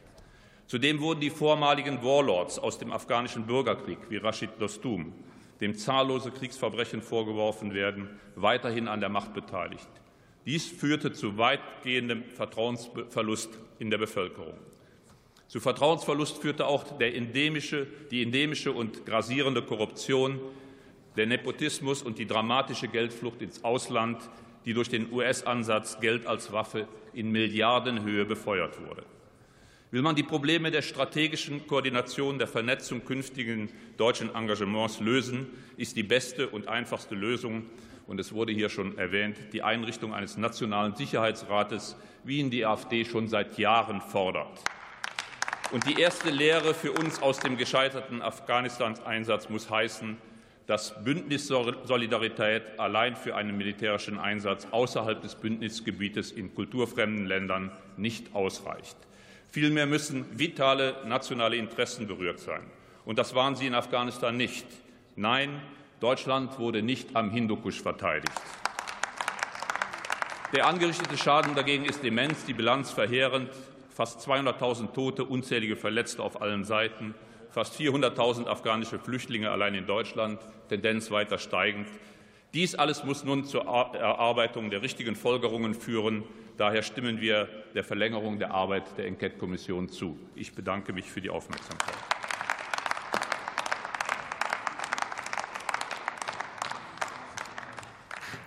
[0.68, 5.14] Zudem wurden die vormaligen Warlords aus dem afghanischen Bürgerkrieg wie Rashid Dostum,
[5.62, 9.90] dem zahllose Kriegsverbrechen vorgeworfen werden, weiterhin an der Macht beteiligt.
[10.46, 14.58] Dies führte zu weitgehendem Vertrauensverlust in der Bevölkerung.
[15.48, 20.40] Zu Vertrauensverlust führte auch endemische, die endemische und grasierende Korruption,
[21.16, 24.18] der Nepotismus und die dramatische Geldflucht ins Ausland,
[24.66, 29.04] die durch den US-Ansatz Geld als Waffe in Milliardenhöhe befeuert wurde.
[29.94, 35.46] Will man die Probleme der strategischen Koordination der Vernetzung künftigen deutschen Engagements lösen,
[35.78, 37.68] ist die beste und einfachste Lösung,
[38.08, 43.06] und es wurde hier schon erwähnt, die Einrichtung eines nationalen Sicherheitsrates, wie ihn die AfD
[43.06, 44.64] schon seit Jahren fordert.
[45.72, 50.18] Und die erste Lehre für uns aus dem gescheiterten Afghanistan-Einsatz muss heißen,
[50.66, 58.98] dass Bündnissolidarität allein für einen militärischen Einsatz außerhalb des Bündnisgebietes in kulturfremden Ländern nicht ausreicht.
[59.54, 62.64] Vielmehr müssen vitale nationale Interessen berührt sein.
[63.06, 64.66] Und das waren sie in Afghanistan nicht.
[65.16, 65.62] Nein,
[66.00, 68.42] Deutschland wurde nicht am Hindukusch verteidigt.
[70.54, 73.52] Der angerichtete Schaden dagegen ist immens, die Bilanz verheerend.
[73.92, 77.14] Fast 200.000 Tote, unzählige Verletzte auf allen Seiten
[77.54, 80.40] fast 400.000 afghanische Flüchtlinge allein in Deutschland,
[80.70, 81.88] Tendenz weiter steigend.
[82.56, 86.24] Dies alles muss nun zur Erarbeitung der richtigen Folgerungen führen.
[86.58, 90.20] Daher stimmen wir der Verlängerung der Arbeit der Enquete-Kommission zu.
[90.36, 91.96] Ich bedanke mich für die Aufmerksamkeit.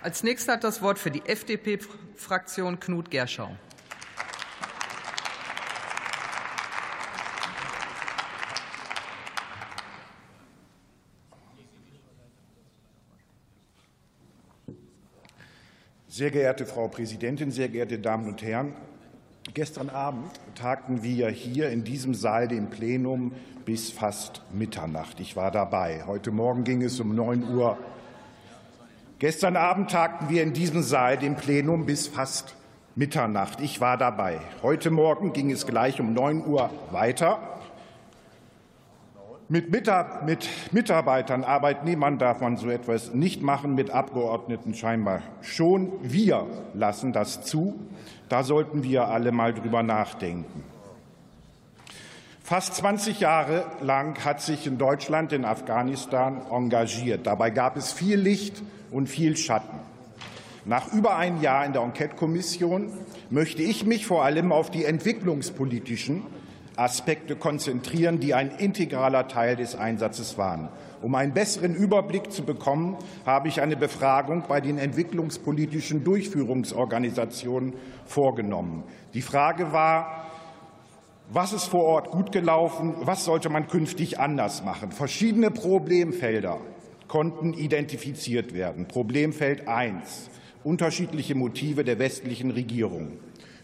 [0.01, 3.57] Als nächster hat das Wort für die FDP-Fraktion Knut Gerschau.
[16.17, 18.73] Sehr geehrte Frau Präsidentin, sehr geehrte Damen und Herren!
[19.53, 23.33] Gestern Abend tagten wir hier in diesem Saal dem Plenum
[23.65, 25.19] bis fast Mitternacht.
[25.19, 26.05] Ich war dabei.
[26.07, 27.77] Heute Morgen ging es um 9 Uhr.
[29.19, 32.55] Gestern Abend tagten wir in diesem Saal dem Plenum bis fast
[32.95, 33.61] Mitternacht.
[33.61, 34.39] Ich war dabei.
[34.63, 37.56] Heute Morgen ging es gleich um 9 Uhr weiter.
[39.49, 45.93] Mit Mitarbeitern, Arbeitnehmern darf man so etwas nicht machen, mit Abgeordneten scheinbar schon.
[46.01, 47.79] Wir lassen das zu.
[48.27, 50.63] Da sollten wir alle mal drüber nachdenken.
[52.43, 57.25] Fast 20 Jahre lang hat sich in Deutschland in Afghanistan engagiert.
[57.25, 59.79] Dabei gab es viel Licht und viel Schatten.
[60.65, 62.91] Nach über einem Jahr in der Enquete-Kommission
[63.29, 66.23] möchte ich mich vor allem auf die entwicklungspolitischen
[66.77, 70.69] Aspekte konzentrieren, die ein integraler Teil des Einsatzes waren.
[71.01, 77.73] Um einen besseren Überblick zu bekommen, habe ich eine Befragung bei den entwicklungspolitischen Durchführungsorganisationen
[78.05, 78.83] vorgenommen.
[79.13, 80.27] Die Frage war,
[81.29, 82.95] was ist vor Ort gut gelaufen?
[83.01, 84.91] Was sollte man künftig anders machen?
[84.91, 86.59] Verschiedene Problemfelder
[87.07, 88.87] konnten identifiziert werden.
[88.87, 90.29] Problemfeld 1.
[90.63, 93.19] Unterschiedliche Motive der westlichen Regierung.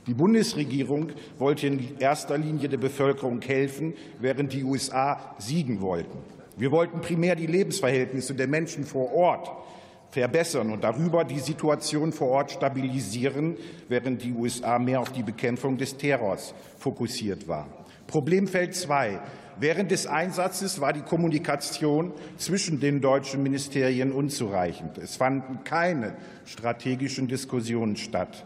[0.06, 6.18] Die Bundesregierung wollte in erster Linie der Bevölkerung helfen, während die USA siegen wollten.
[6.58, 9.50] Wir wollten primär die Lebensverhältnisse der Menschen vor Ort
[10.10, 15.78] verbessern und darüber die Situation vor Ort stabilisieren, während die USA mehr auf die Bekämpfung
[15.78, 17.68] des Terrors fokussiert war.
[18.06, 19.20] Problemfeld 2.
[19.60, 24.98] Während des Einsatzes war die Kommunikation zwischen den deutschen Ministerien unzureichend.
[24.98, 28.46] Es fanden keine strategischen Diskussionen statt.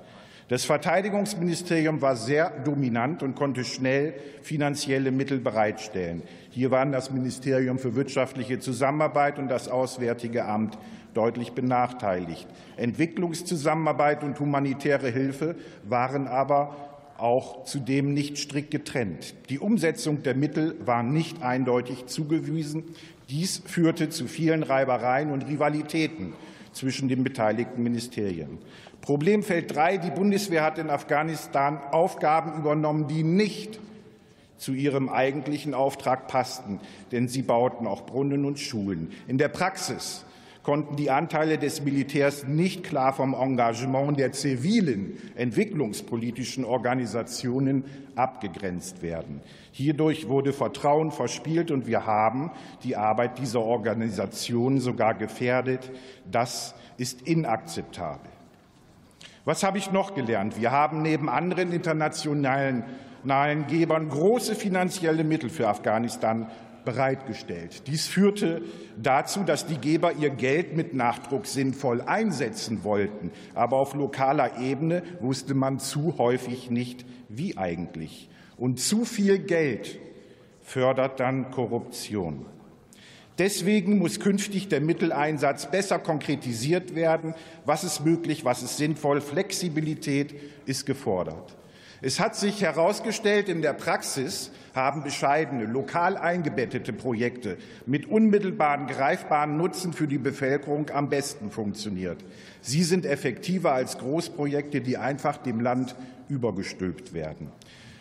[0.50, 6.24] Das Verteidigungsministerium war sehr dominant und konnte schnell finanzielle Mittel bereitstellen.
[6.52, 10.78] Hier waren das Ministerium für wirtschaftliche Zusammenarbeit und das Auswärtige Amt
[11.14, 12.48] deutlich benachteiligt.
[12.78, 16.78] Entwicklungszusammenarbeit und humanitäre Hilfe waren aber
[17.18, 19.34] auch zudem nicht strikt getrennt.
[19.50, 22.86] Die Umsetzung der Mittel war nicht eindeutig zugewiesen.
[23.30, 26.34] Dies führte zu vielen Reibereien und Rivalitäten
[26.72, 28.60] zwischen den beteiligten Ministerien.
[29.08, 30.00] Problemfeld 3.
[30.00, 33.80] Die Bundeswehr hat in Afghanistan Aufgaben übernommen, die nicht
[34.58, 36.82] zu ihrem eigentlichen Auftrag passten,
[37.14, 39.14] denn sie bauten auch Brunnen und Schulen.
[39.26, 40.26] In der Praxis
[40.62, 47.86] konnten die Anteile des Militärs nicht klar vom Engagement der zivilen entwicklungspolitischen Organisationen
[48.18, 49.40] abgegrenzt werden.
[49.72, 52.52] Hierdurch wurde Vertrauen verspielt, und wir haben
[52.84, 55.94] die Arbeit dieser Organisationen sogar gefährdet.
[56.30, 58.37] Das ist inakzeptabel.
[59.48, 60.60] Was habe ich noch gelernt?
[60.60, 62.84] Wir haben neben anderen internationalen
[63.70, 66.52] Gebern große finanzielle Mittel für Afghanistan
[66.84, 67.88] bereitgestellt.
[67.88, 68.62] Dies führte
[69.02, 73.32] dazu, dass die Geber ihr Geld mit Nachdruck sinnvoll einsetzen wollten.
[73.56, 78.30] Aber auf lokaler Ebene wusste man zu häufig nicht, wie eigentlich.
[78.58, 79.98] Und zu viel Geld
[80.62, 82.46] fördert dann Korruption.
[83.38, 87.36] Deswegen muss künftig der Mitteleinsatz besser konkretisiert werden.
[87.66, 89.22] Was ist möglich, was ist sinnvoll?
[89.22, 90.34] Flexibilität
[90.66, 91.56] ist gefordert.
[92.02, 97.58] Es hat sich herausgestellt, in der Praxis haben bescheidene, lokal eingebettete Projekte
[97.88, 102.18] mit unmittelbaren, greifbaren Nutzen für die Bevölkerung am besten funktioniert.
[102.62, 105.96] Sie sind effektiver als Großprojekte, die einfach dem Land
[106.30, 107.52] übergestülpt werden.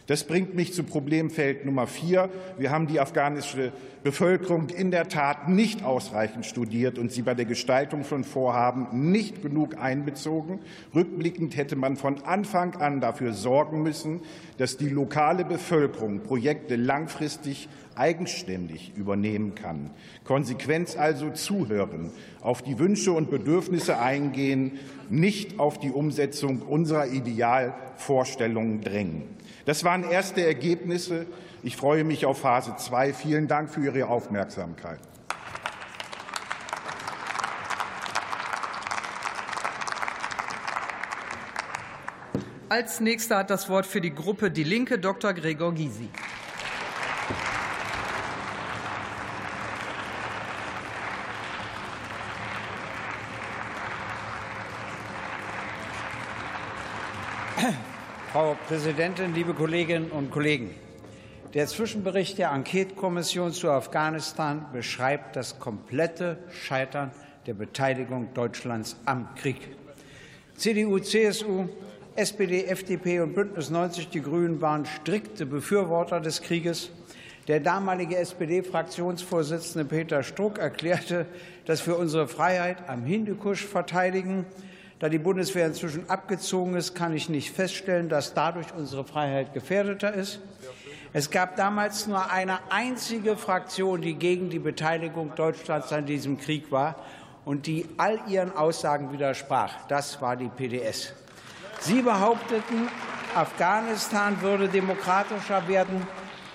[0.07, 2.31] Das bringt mich zu Problemfeld Nummer vier.
[2.59, 3.73] Wir haben die afghanische
[4.05, 9.43] Bevölkerung in der Tat nicht ausreichend studiert und sie bei der Gestaltung von Vorhaben nicht
[9.43, 10.61] genug einbezogen.
[10.95, 14.21] Rückblickend hätte man von Anfang an dafür sorgen müssen,
[14.59, 19.91] dass die lokale Bevölkerung Projekte langfristig eigenständig übernehmen kann.
[20.23, 24.79] Konsequenz also zuhören, auf die Wünsche und Bedürfnisse eingehen,
[25.11, 29.36] nicht auf die Umsetzung unserer Idealvorstellungen drängen.
[29.67, 31.27] Das waren erste Ergebnisse.
[31.65, 33.13] Ich freue mich auf Phase 2.
[33.13, 35.01] Vielen Dank für Ihre Aufmerksamkeit.
[42.69, 45.35] Als nächster hat das Wort für die Gruppe Die Linke Dr.
[45.35, 46.11] Gregor Gysi.
[58.37, 60.75] Frau Präsidentin, liebe Kolleginnen und Kollegen!
[61.55, 67.13] Der Zwischenbericht der Enquetekommission zu Afghanistan beschreibt das komplette Scheitern
[67.47, 69.57] der Beteiligung Deutschlands am Krieg.
[70.55, 71.71] CDU, CSU,
[72.15, 76.91] SPD, FDP und Bündnis 90 Die Grünen waren strikte Befürworter des Krieges.
[77.49, 81.25] Der damalige SPD-Fraktionsvorsitzende Peter Struck erklärte,
[81.65, 84.45] dass wir unsere Freiheit am Hindukusch verteidigen
[84.99, 90.15] da die Bundeswehr inzwischen abgezogen ist, kann ich nicht feststellen, dass dadurch unsere Freiheit gefährdeter
[90.15, 90.41] ist.
[91.13, 96.71] Es gab damals nur eine einzige Fraktion, die gegen die Beteiligung Deutschlands an diesem Krieg
[96.71, 96.97] war
[97.45, 99.87] und die all ihren Aussagen widersprach.
[99.89, 101.13] Das war die PDS.
[101.81, 102.89] Sie behaupteten,
[103.35, 106.07] Afghanistan würde demokratischer werden.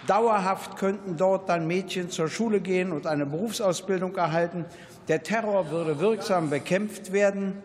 [0.07, 4.65] Dauerhaft könnten dort dann Mädchen zur Schule gehen und eine Berufsausbildung erhalten.
[5.07, 7.61] Der Terror würde wirksam bekämpft werden.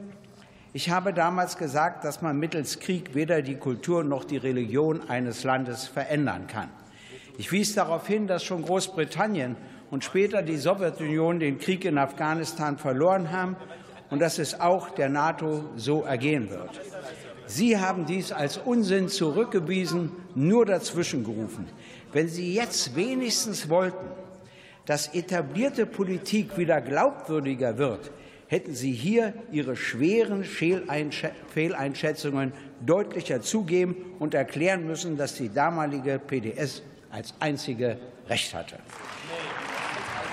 [0.73, 5.43] Ich habe damals gesagt, dass man mittels Krieg weder die Kultur noch die Religion eines
[5.45, 6.69] Landes verändern kann.
[7.39, 9.57] Ich wies darauf hin, dass schon Großbritannien
[9.91, 13.57] und später die Sowjetunion den Krieg in Afghanistan verloren haben
[14.11, 16.81] und dass es auch der NATO so ergehen wird.
[17.47, 21.67] Sie haben dies als Unsinn zurückgewiesen, nur dazwischen gerufen.
[22.13, 24.07] Wenn Sie jetzt wenigstens wollten,
[24.85, 28.11] dass etablierte Politik wieder glaubwürdiger wird,
[28.49, 32.53] hätten Sie hier Ihre schweren Fehleinschätzungen
[32.85, 38.77] deutlicher zugeben und erklären müssen, dass die damalige PDS als einzige Recht hatte.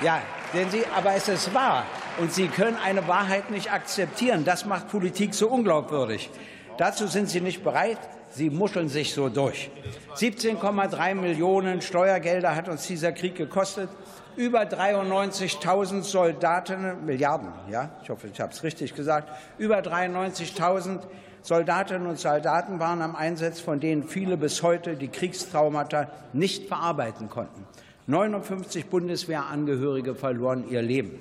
[0.04, 0.22] Ja,
[0.54, 1.86] denn Sie, aber es ist wahr
[2.20, 4.46] und Sie können eine Wahrheit nicht akzeptieren.
[4.46, 6.30] Das macht Politik so unglaubwürdig.
[6.78, 8.00] Dazu sind Sie nicht bereit.
[8.32, 9.70] Sie muscheln sich so durch.
[10.16, 13.90] 17,3 Millionen Steuergelder hat uns dieser Krieg gekostet.
[14.36, 19.30] Über 93.000 Soldaten, Milliarden, ja, ich hoffe, ich habe es richtig gesagt,
[19.60, 21.02] über 93.000
[21.44, 27.30] Soldatinnen und Soldaten waren am Einsatz, von denen viele bis heute die Kriegstraumata nicht verarbeiten
[27.30, 27.68] konnten.
[28.08, 31.20] 59 Bundeswehrangehörige verloren ihr Leben.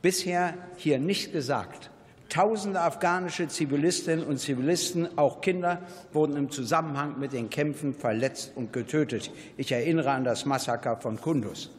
[0.00, 1.90] Bisher hier nicht gesagt.
[2.28, 5.78] Tausende afghanische Zivilistinnen und Zivilisten, auch Kinder,
[6.12, 9.30] wurden im Zusammenhang mit den Kämpfen verletzt und getötet.
[9.56, 11.70] Ich erinnere an das Massaker von Kunduz.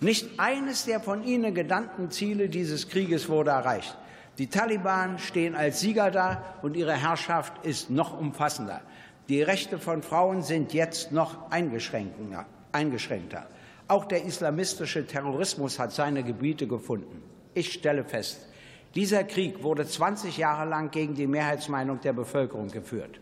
[0.00, 3.96] Nicht eines der von Ihnen genannten Ziele dieses Krieges wurde erreicht.
[4.36, 8.82] Die Taliban stehen als Sieger da und ihre Herrschaft ist noch umfassender.
[9.30, 13.46] Die Rechte von Frauen sind jetzt noch eingeschränkter.
[13.88, 17.22] Auch der islamistische Terrorismus hat seine Gebiete gefunden.
[17.54, 18.46] Ich stelle fest,
[18.94, 23.20] dieser Krieg wurde 20 Jahre lang gegen die Mehrheitsmeinung der Bevölkerung geführt.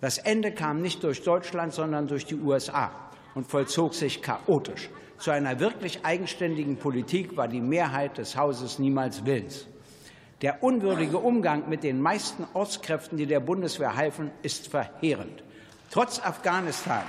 [0.00, 2.92] Das Ende kam nicht durch Deutschland, sondern durch die USA
[3.34, 4.88] und vollzog sich chaotisch.
[5.20, 9.66] Zu einer wirklich eigenständigen Politik war die Mehrheit des Hauses niemals willens.
[10.40, 15.44] Der unwürdige Umgang mit den meisten Ortskräften, die der Bundeswehr halfen, ist verheerend.
[15.90, 17.02] Trotz Afghanistan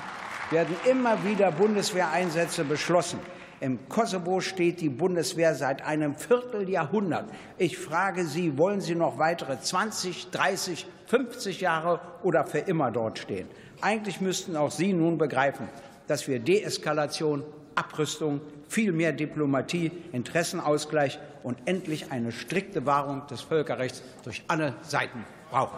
[0.49, 3.19] werden immer wieder Bundeswehreinsätze beschlossen.
[3.61, 7.29] Im Kosovo steht die Bundeswehr seit einem Vierteljahrhundert.
[7.57, 13.19] Ich frage Sie, wollen Sie noch weitere 20, 30, 50 Jahre oder für immer dort
[13.19, 13.47] stehen?
[13.79, 15.69] Eigentlich müssten auch Sie nun begreifen,
[16.07, 17.45] dass wir Deeskalation,
[17.75, 25.25] Abrüstung, viel mehr Diplomatie, Interessenausgleich und endlich eine strikte Wahrung des Völkerrechts durch alle Seiten
[25.49, 25.77] brauchen.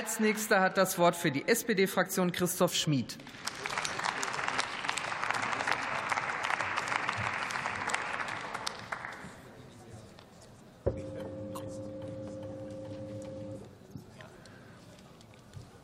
[0.00, 3.18] Als nächster hat das Wort für die SPD-Fraktion Christoph Schmid.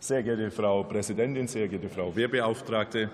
[0.01, 3.11] Sehr geehrte Frau Präsidentin, sehr geehrte Frau Wehrbeauftragte,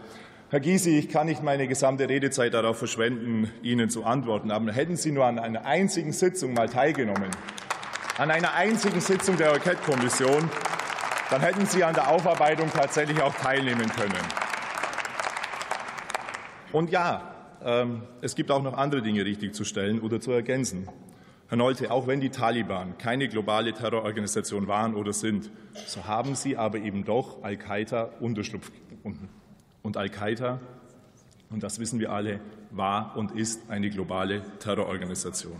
[0.50, 4.52] Herr Gysi, ich kann nicht meine gesamte Redezeit darauf verschwenden, Ihnen zu antworten.
[4.52, 7.30] Aber hätten Sie nur an einer einzigen Sitzung mal teilgenommen,
[8.18, 10.48] an einer einzigen Sitzung der Enquete-Kommission,
[11.32, 14.12] dann hätten Sie an der Aufarbeitung tatsächlich auch teilnehmen können.
[16.72, 17.22] Und ja,
[17.64, 20.88] ähm, es gibt auch noch andere Dinge richtig zu stellen oder zu ergänzen.
[21.48, 25.50] Herr Nolte, auch wenn die Taliban keine globale Terrororganisation waren oder sind,
[25.86, 29.30] so haben sie aber eben doch Al-Qaida Unterschlupf gefunden.
[29.82, 30.60] Und Al-Qaida,
[31.48, 35.56] und das wissen wir alle, war und ist eine globale Terrororganisation.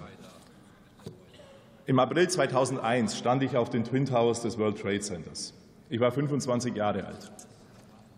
[1.87, 5.55] Im April 2001 stand ich auf den Twin Towers des World Trade Centers.
[5.93, 7.31] Ich war 25 Jahre alt.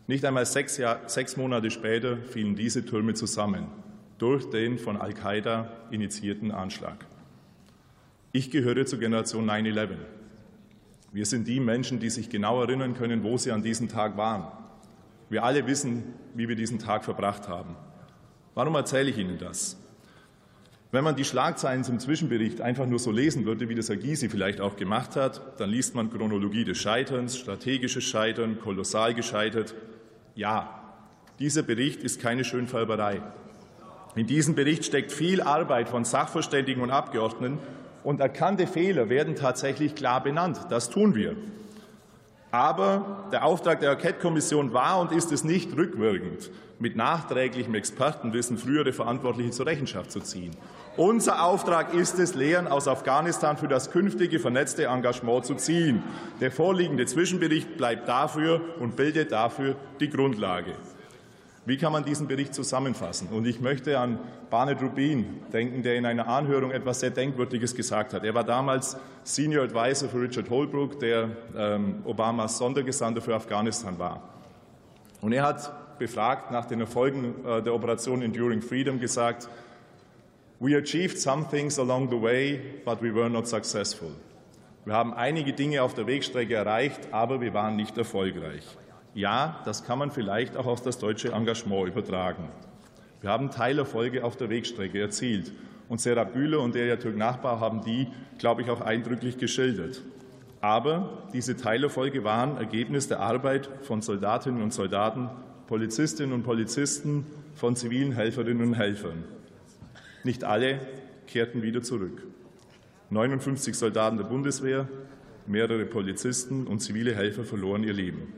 [0.07, 3.66] Nicht einmal sechs, Jahr, sechs Monate später fielen diese Türme zusammen
[4.18, 7.05] durch den von Al-Qaida initiierten Anschlag.
[8.31, 9.97] Ich gehöre zur Generation 9-11.
[11.11, 14.47] Wir sind die Menschen, die sich genau erinnern können, wo sie an diesem Tag waren.
[15.29, 17.75] Wir alle wissen, wie wir diesen Tag verbracht haben.
[18.55, 19.77] Warum erzähle ich Ihnen das?
[20.95, 24.28] Wenn man die Schlagzeilen zum Zwischenbericht einfach nur so lesen würde, wie das Herr Gysi
[24.28, 29.74] vielleicht auch gemacht hat, dann liest man Chronologie des Scheiterns, strategisches Scheitern, kolossal gescheitert.
[30.36, 30.84] Ja,
[31.40, 33.22] dieser Bericht ist keine Schönfärberei.
[34.14, 37.59] In diesem Bericht steckt viel Arbeit von Sachverständigen und Abgeordneten
[38.05, 40.61] und erkannte Fehler werden tatsächlich klar benannt.
[40.70, 41.34] Das tun wir.
[42.53, 48.92] Aber der Auftrag der Enquete-Kommission war und ist es nicht rückwirkend, mit nachträglichem Expertenwissen frühere
[48.92, 50.53] Verantwortliche zur Rechenschaft zu ziehen.
[50.97, 56.05] Unser Auftrag ist es, Lehren aus Afghanistan für das künftige vernetzte Engagement zu ziehen.
[56.40, 60.74] Der vorliegende Zwischenbericht bleibt dafür und bildet dafür die Grundlage.
[61.66, 63.28] Wie kann man diesen Bericht zusammenfassen?
[63.32, 64.20] Und ich möchte an
[64.51, 68.22] Barnett Rubin denken, der in einer Anhörung etwas sehr Denkwürdiges gesagt hat.
[68.22, 74.23] Er war damals Senior Advisor für Richard Holbrooke, der ähm, Obamas Sondergesandter für Afghanistan war.
[75.20, 79.48] Und er hat befragt nach den Erfolgen äh, der Operation Enduring Freedom gesagt,
[80.60, 84.10] We achieved some things along the way, but we were not successful.
[84.85, 88.64] Wir haben einige Dinge auf der Wegstrecke erreicht, aber wir waren nicht erfolgreich.
[89.14, 92.48] Ja, das kann man vielleicht auch auf das deutsche Engagement übertragen.
[93.20, 95.52] Wir haben Teilerfolge auf der Wegstrecke erzielt.
[95.89, 98.09] Und Sarah Bühler und der Türk Nachbar haben die,
[98.39, 100.02] glaube ich, auch eindrücklich geschildert.
[100.60, 105.28] Aber diese Teilerfolge waren Ergebnis der Arbeit von Soldatinnen und Soldaten,
[105.66, 109.24] Polizistinnen und Polizisten, von zivilen Helferinnen und Helfern.
[110.24, 110.80] Nicht alle
[111.26, 112.22] kehrten wieder zurück.
[113.10, 114.88] 59 Soldaten der Bundeswehr,
[115.46, 118.32] mehrere Polizisten und zivile Helfer verloren ihr Leben.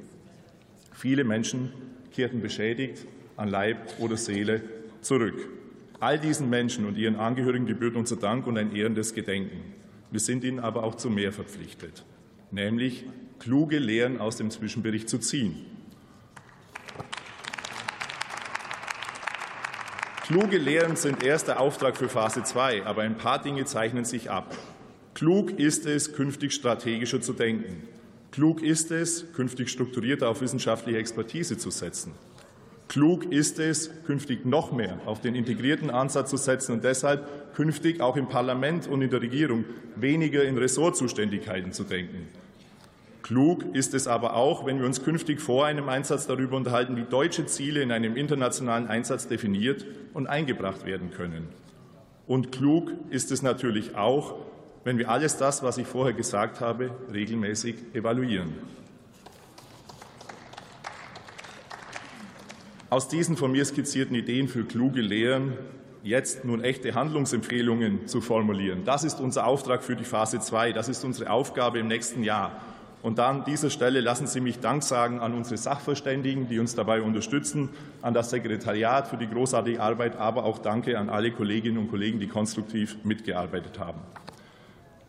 [0.92, 1.72] Viele Menschen
[2.12, 3.06] kehrten beschädigt
[3.36, 4.62] an Leib oder Seele
[5.00, 5.48] zurück.
[6.00, 9.60] All diesen Menschen und ihren Angehörigen gebührt unser Dank und ein ehrendes Gedenken.
[10.10, 12.04] Wir sind ihnen aber auch zu mehr verpflichtet,
[12.50, 13.04] nämlich
[13.38, 15.64] kluge Lehren aus dem Zwischenbericht zu ziehen.
[20.26, 24.56] Kluge Lehren sind erster Auftrag für Phase 2, aber ein paar Dinge zeichnen sich ab.
[25.14, 27.86] Klug ist es, künftig strategischer zu denken.
[28.32, 32.12] Klug ist es, künftig strukturierter auf wissenschaftliche Expertise zu setzen.
[32.88, 38.00] Klug ist es, künftig noch mehr auf den integrierten Ansatz zu setzen und deshalb künftig
[38.00, 42.26] auch im Parlament und in der Regierung weniger in Ressortzuständigkeiten zu denken.
[43.26, 47.02] Klug ist es aber auch, wenn wir uns künftig vor einem Einsatz darüber unterhalten, wie
[47.02, 49.84] deutsche Ziele in einem internationalen Einsatz definiert
[50.14, 51.48] und eingebracht werden können.
[52.28, 54.36] Und klug ist es natürlich auch,
[54.84, 58.52] wenn wir alles das, was ich vorher gesagt habe, regelmäßig evaluieren.
[62.90, 65.54] Aus diesen von mir skizzierten Ideen für kluge Lehren
[66.04, 68.84] jetzt nun echte Handlungsempfehlungen zu formulieren.
[68.84, 70.70] Das ist unser Auftrag für die Phase 2.
[70.70, 72.62] Das ist unsere Aufgabe im nächsten Jahr.
[73.06, 77.02] Und an dieser Stelle lassen Sie mich Dank sagen an unsere Sachverständigen, die uns dabei
[77.02, 77.68] unterstützen,
[78.02, 82.18] an das Sekretariat für die großartige Arbeit, aber auch Danke an alle Kolleginnen und Kollegen,
[82.18, 84.00] die konstruktiv mitgearbeitet haben.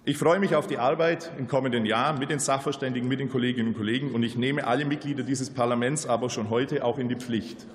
[0.05, 3.69] Ich freue mich auf die Arbeit im kommenden Jahr mit den Sachverständigen, mit den Kolleginnen
[3.69, 7.15] und Kollegen, und ich nehme alle Mitglieder dieses Parlaments aber schon heute auch in die
[7.15, 7.65] Pflicht.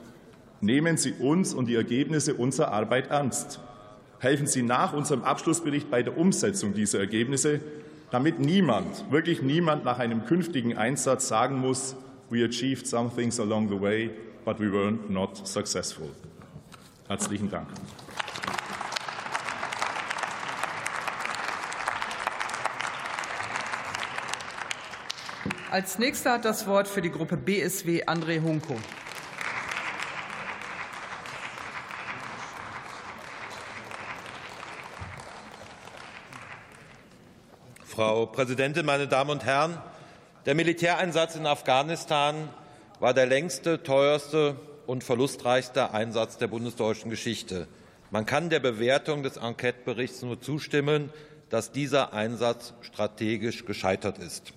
[0.60, 3.58] Nehmen Sie uns und die Ergebnisse unserer Arbeit ernst.
[4.20, 7.58] Helfen Sie nach unserem Abschlussbericht bei der Umsetzung dieser Ergebnisse
[8.12, 11.96] damit niemand, wirklich niemand nach einem künftigen Einsatz sagen muss,
[12.28, 14.10] we achieved some things along the way,
[14.44, 16.10] but we were not successful.
[17.08, 17.66] Herzlichen Dank.
[25.70, 28.76] Als nächster hat das Wort für die Gruppe BSW André Hunko.
[37.92, 39.76] Frau Präsidentin, meine Damen und Herren!
[40.46, 42.48] Der Militäreinsatz in Afghanistan
[43.00, 44.56] war der längste, teuerste
[44.86, 47.68] und verlustreichste Einsatz der bundesdeutschen Geschichte.
[48.10, 51.10] Man kann der Bewertung des Enqueteberichts nur zustimmen,
[51.50, 54.54] dass dieser Einsatz strategisch gescheitert ist.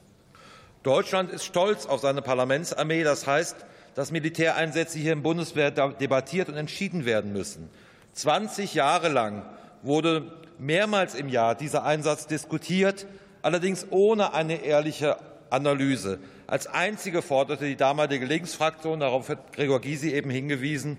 [0.84, 3.04] Deutschland ist stolz auf seine Parlamentsarmee.
[3.04, 3.58] Das heißt,
[3.96, 7.70] dass Militäreinsätze hier im Bundeswehr debattiert und entschieden werden müssen.
[8.14, 9.46] 20 Jahre lang
[9.84, 13.06] wurde mehrmals im Jahr dieser Einsatz diskutiert
[13.46, 15.18] allerdings ohne eine ehrliche
[15.52, 16.18] Analyse.
[16.48, 20.98] Als einzige forderte die damalige Linksfraktion, darauf hat Gregor Gysi eben hingewiesen,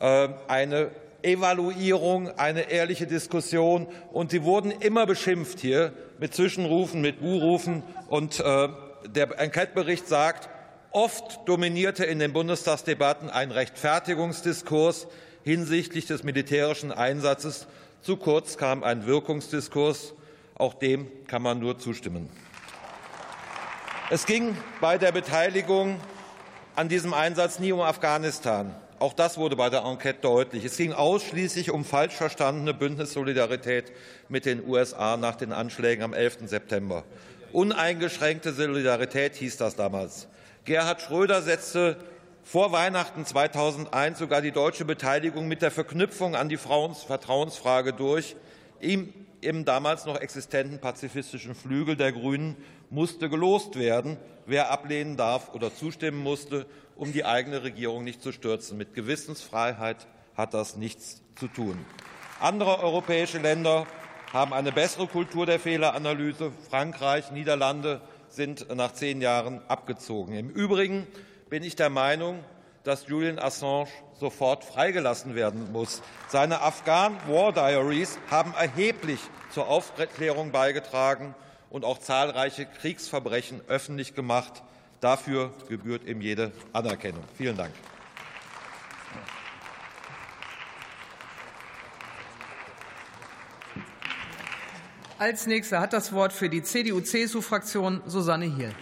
[0.00, 0.90] äh, eine
[1.22, 3.86] Evaluierung, eine ehrliche Diskussion.
[4.12, 7.84] Und sie wurden immer beschimpft hier mit Zwischenrufen, mit Buhrufen.
[8.08, 8.68] Und äh,
[9.08, 10.48] der Enquete-Bericht sagt,
[10.90, 15.06] oft dominierte in den Bundestagsdebatten ein Rechtfertigungsdiskurs
[15.44, 17.68] hinsichtlich des militärischen Einsatzes.
[18.02, 20.15] Zu kurz kam ein Wirkungsdiskurs.
[20.58, 22.30] Auch dem kann man nur zustimmen.
[24.10, 26.00] Es ging bei der Beteiligung
[26.74, 28.74] an diesem Einsatz nie um Afghanistan.
[28.98, 30.64] Auch das wurde bei der Enquete deutlich.
[30.64, 33.92] Es ging ausschließlich um falsch verstandene Bündnissolidarität
[34.28, 36.38] mit den USA nach den Anschlägen am 11.
[36.46, 37.04] September.
[37.52, 40.28] Uneingeschränkte Solidarität hieß das damals.
[40.64, 41.98] Gerhard Schröder setzte
[42.42, 48.36] vor Weihnachten 2001 sogar die deutsche Beteiligung mit der Verknüpfung an die Vertrauensfrage durch.
[48.80, 49.12] Ihm
[49.46, 52.56] im damals noch existenten pazifistischen Flügel der Grünen
[52.90, 56.66] musste gelost werden, wer ablehnen darf oder zustimmen musste,
[56.96, 58.76] um die eigene Regierung nicht zu stürzen.
[58.76, 60.06] Mit Gewissensfreiheit
[60.36, 61.78] hat das nichts zu tun.
[62.40, 63.86] Andere europäische Länder
[64.32, 66.52] haben eine bessere Kultur der Fehleranalyse.
[66.68, 70.34] Frankreich, Niederlande sind nach zehn Jahren abgezogen.
[70.34, 71.06] Im Übrigen
[71.48, 72.42] bin ich der Meinung,
[72.82, 76.02] dass Julian Assange sofort freigelassen werden muss.
[76.28, 79.20] Seine Afghan War Diaries haben erheblich
[79.50, 81.34] zur Aufklärung beigetragen
[81.70, 84.62] und auch zahlreiche Kriegsverbrechen öffentlich gemacht.
[85.00, 87.24] Dafür gebührt ihm jede Anerkennung.
[87.36, 87.72] Vielen Dank.
[95.18, 98.74] Als nächster hat das Wort für die CDU-CSU-Fraktion Susanne Hiel.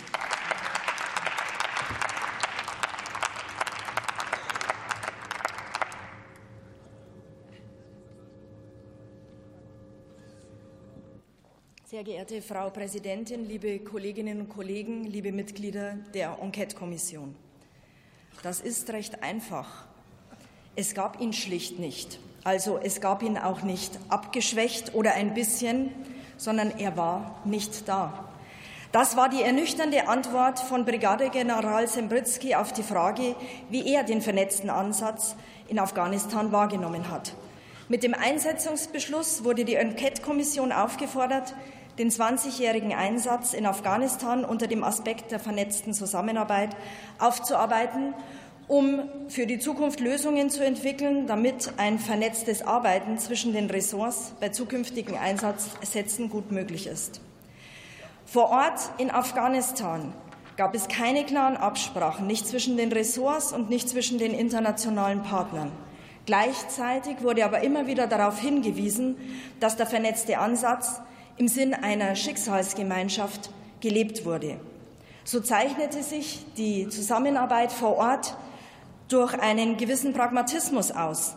[12.04, 17.34] Sehr geehrte Frau Präsidentin, liebe Kolleginnen und Kollegen, liebe Mitglieder der Enquete-Kommission.
[18.42, 19.86] Das ist recht einfach.
[20.76, 22.18] Es gab ihn schlicht nicht.
[22.42, 25.88] Also es gab ihn auch nicht abgeschwächt oder ein bisschen,
[26.36, 28.28] sondern er war nicht da.
[28.92, 33.34] Das war die ernüchternde Antwort von Brigadegeneral Sembritzky auf die Frage,
[33.70, 35.36] wie er den vernetzten Ansatz
[35.68, 37.34] in Afghanistan wahrgenommen hat.
[37.88, 41.54] Mit dem Einsetzungsbeschluss wurde die Enquete-Kommission aufgefordert,
[41.98, 46.70] den 20-jährigen Einsatz in Afghanistan unter dem Aspekt der vernetzten Zusammenarbeit
[47.18, 48.14] aufzuarbeiten
[48.66, 54.48] um für die Zukunft Lösungen zu entwickeln, damit ein vernetztes Arbeiten zwischen den Ressorts bei
[54.48, 57.20] zukünftigen Einsatzsätzen gut möglich ist.
[58.24, 60.14] Vor Ort in Afghanistan
[60.56, 65.70] gab es keine klaren Absprachen, nicht zwischen den Ressorts und nicht zwischen den internationalen Partnern.
[66.26, 69.16] Gleichzeitig wurde aber immer wieder darauf hingewiesen,
[69.60, 71.02] dass der vernetzte Ansatz
[71.36, 73.50] im Sinn einer Schicksalsgemeinschaft
[73.80, 74.58] gelebt wurde.
[75.24, 78.36] So zeichnete sich die Zusammenarbeit vor Ort
[79.08, 81.34] durch einen gewissen Pragmatismus aus.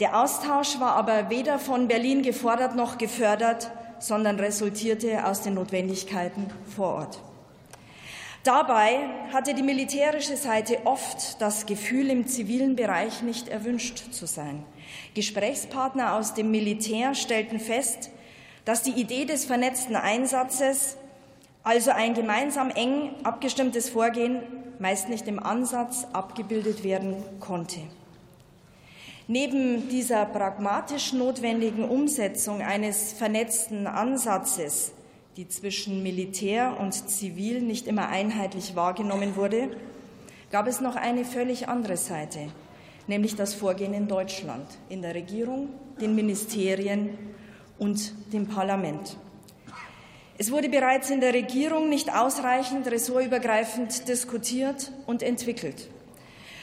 [0.00, 6.46] Der Austausch war aber weder von Berlin gefordert noch gefördert, sondern resultierte aus den Notwendigkeiten
[6.74, 7.20] vor Ort.
[8.42, 8.98] Dabei
[9.32, 14.64] hatte die militärische Seite oft das Gefühl, im zivilen Bereich nicht erwünscht zu sein.
[15.14, 18.10] Gesprächspartner aus dem Militär stellten fest,
[18.64, 20.96] dass die Idee des vernetzten Einsatzes,
[21.62, 24.40] also ein gemeinsam eng abgestimmtes Vorgehen,
[24.78, 27.80] meist nicht im Ansatz abgebildet werden konnte.
[29.26, 34.92] Neben dieser pragmatisch notwendigen Umsetzung eines vernetzten Ansatzes,
[35.36, 39.70] die zwischen Militär und Zivil nicht immer einheitlich wahrgenommen wurde,
[40.50, 42.48] gab es noch eine völlig andere Seite,
[43.06, 45.70] nämlich das Vorgehen in Deutschland, in der Regierung,
[46.00, 47.16] den Ministerien
[47.78, 49.16] und dem Parlament.
[50.36, 55.88] Es wurde bereits in der Regierung nicht ausreichend ressortübergreifend diskutiert und entwickelt.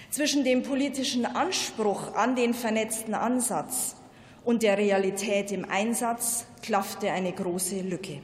[0.10, 3.96] Zwischen dem politischen Anspruch an den vernetzten Ansatz
[4.44, 8.20] und der Realität im Einsatz klaffte eine große Lücke.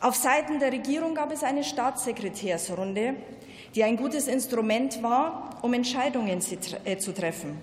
[0.00, 3.14] Auf Seiten der Regierung gab es eine Staatssekretärsrunde,
[3.74, 6.40] die ein gutes Instrument war, um Entscheidungen
[6.84, 7.58] äh, zu treffen.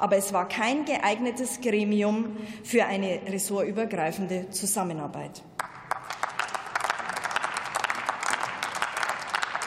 [0.00, 5.42] Aber es war kein geeignetes Gremium für eine ressortübergreifende Zusammenarbeit.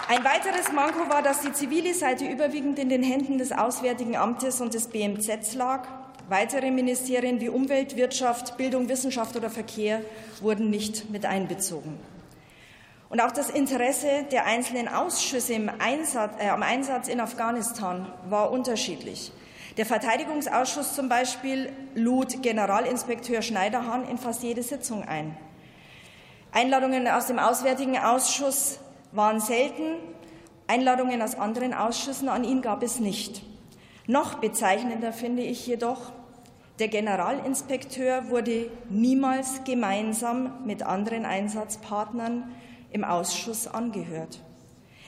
[0.09, 4.59] Ein weiteres Manko war, dass die zivile Seite überwiegend in den Händen des Auswärtigen Amtes
[4.59, 5.87] und des BMZ lag.
[6.29, 10.01] Weitere Ministerien wie Umwelt, Wirtschaft, Bildung, Wissenschaft oder Verkehr
[10.41, 11.97] wurden nicht mit einbezogen.
[13.09, 18.51] Und auch das Interesse der einzelnen Ausschüsse im Einsatz, äh, am Einsatz in Afghanistan war
[18.51, 19.31] unterschiedlich.
[19.77, 25.35] Der Verteidigungsausschuss zum Beispiel lud Generalinspekteur Schneiderhahn in fast jede Sitzung ein.
[26.51, 28.79] Einladungen aus dem Auswärtigen Ausschuss
[29.13, 29.95] waren selten.
[30.67, 33.41] Einladungen aus anderen Ausschüssen an ihn gab es nicht.
[34.05, 36.11] Noch bezeichnender finde ich jedoch,
[36.77, 42.51] der Generalinspekteur wurde niemals gemeinsam mit anderen Einsatzpartnern
[42.91, 44.39] im Ausschuss angehört.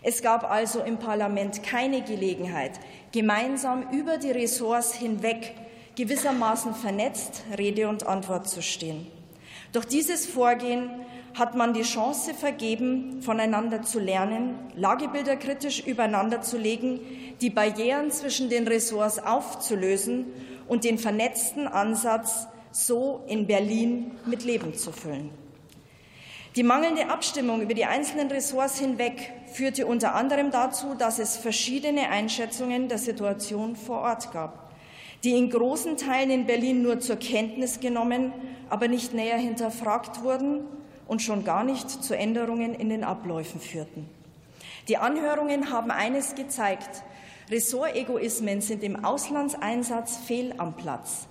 [0.08, 2.80] Es gab also im Parlament keine Gelegenheit,
[3.12, 5.56] gemeinsam über die Ressorts hinweg
[5.96, 9.08] gewissermaßen vernetzt Rede und Antwort zu stehen.
[9.74, 10.92] Doch dieses Vorgehen
[11.34, 17.00] hat man die Chance vergeben, voneinander zu lernen, Lagebilder kritisch übereinander zu legen,
[17.42, 20.28] die Barrieren zwischen den Ressorts aufzulösen
[20.68, 25.45] und den vernetzten Ansatz so in Berlin mit Leben zu füllen.
[26.56, 32.10] Die mangelnde Abstimmung über die einzelnen Ressorts hinweg führte unter anderem dazu, dass es verschiedene
[32.10, 34.72] Einschätzungen der Situation vor Ort gab,
[35.26, 38.32] die in großen Teilen in Berlin nur zur Kenntnis genommen,
[38.70, 40.62] aber nicht näher hinterfragt wurden
[41.08, 44.10] und schon gar nicht zu Änderungen in den Abläufen führten.
[44.88, 47.04] Die Anhörungen haben eines gezeigt.
[47.52, 51.28] Ressortegoismen sind im Auslandseinsatz fehl am Platz.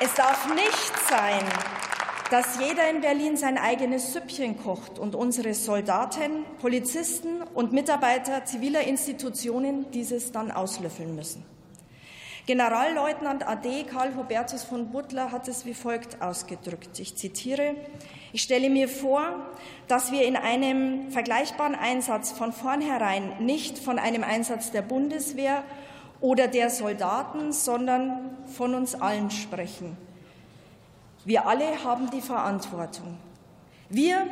[0.00, 1.42] Es darf nicht sein,
[2.30, 8.82] dass jeder in Berlin sein eigenes Süppchen kocht und unsere Soldaten, Polizisten und Mitarbeiter ziviler
[8.82, 11.44] Institutionen dieses dann auslöffeln müssen.
[12.46, 16.98] Generalleutnant AD Karl Hubertus von Butler hat es wie folgt ausgedrückt.
[17.00, 17.74] Ich zitiere,
[18.32, 19.46] ich stelle mir vor,
[19.88, 25.64] dass wir in einem vergleichbaren Einsatz von vornherein nicht von einem Einsatz der Bundeswehr
[26.20, 29.96] oder der Soldaten, sondern von uns allen sprechen.
[31.26, 33.18] Wir alle haben die Verantwortung.
[33.88, 34.28] Wir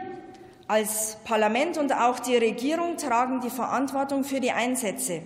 [0.69, 5.23] als Parlament und auch die Regierung tragen die Verantwortung für die Einsätze.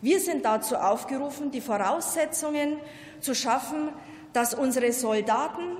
[0.00, 2.78] Wir sind dazu aufgerufen, die Voraussetzungen
[3.20, 3.90] zu schaffen,
[4.32, 5.76] dass unsere Soldaten,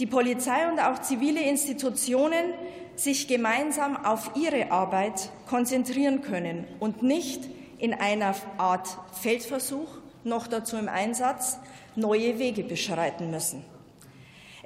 [0.00, 2.52] die Polizei und auch zivile Institutionen
[2.94, 7.48] sich gemeinsam auf ihre Arbeit konzentrieren können und nicht
[7.78, 9.88] in einer Art Feldversuch,
[10.24, 11.58] noch dazu im Einsatz,
[11.96, 13.64] neue Wege beschreiten müssen.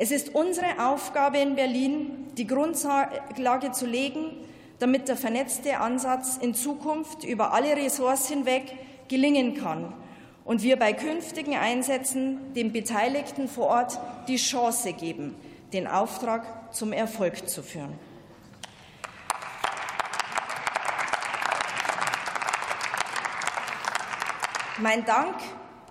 [0.00, 4.30] Es ist unsere Aufgabe in Berlin, die Grundlage zu legen,
[4.78, 8.76] damit der vernetzte Ansatz in Zukunft über alle Ressorts hinweg
[9.08, 9.92] gelingen kann
[10.44, 13.98] und wir bei künftigen Einsätzen den Beteiligten vor Ort
[14.28, 15.34] die Chance geben,
[15.72, 17.98] den Auftrag zum Erfolg zu führen.
[24.80, 25.34] Mein Dank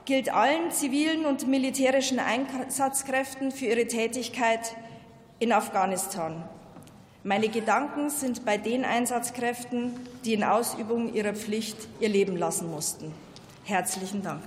[0.08, 4.74] gilt allen zivilen und militärischen Einsatzkräften für ihre Tätigkeit
[5.38, 6.48] in Afghanistan.
[7.26, 13.14] Meine Gedanken sind bei den Einsatzkräften, die in Ausübung ihrer Pflicht ihr Leben lassen mussten.
[13.66, 14.44] Herzlichen Dank.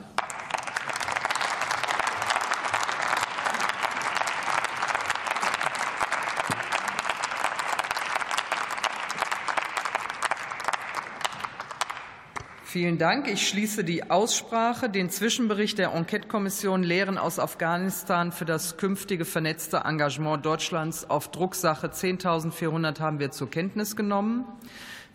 [12.72, 13.26] Vielen Dank.
[13.26, 14.88] Ich schließe die Aussprache.
[14.88, 21.88] Den Zwischenbericht der Enquete-Kommission Lehren aus Afghanistan für das künftige vernetzte Engagement Deutschlands auf Drucksache
[21.88, 24.44] 10.400 haben wir zur Kenntnis genommen.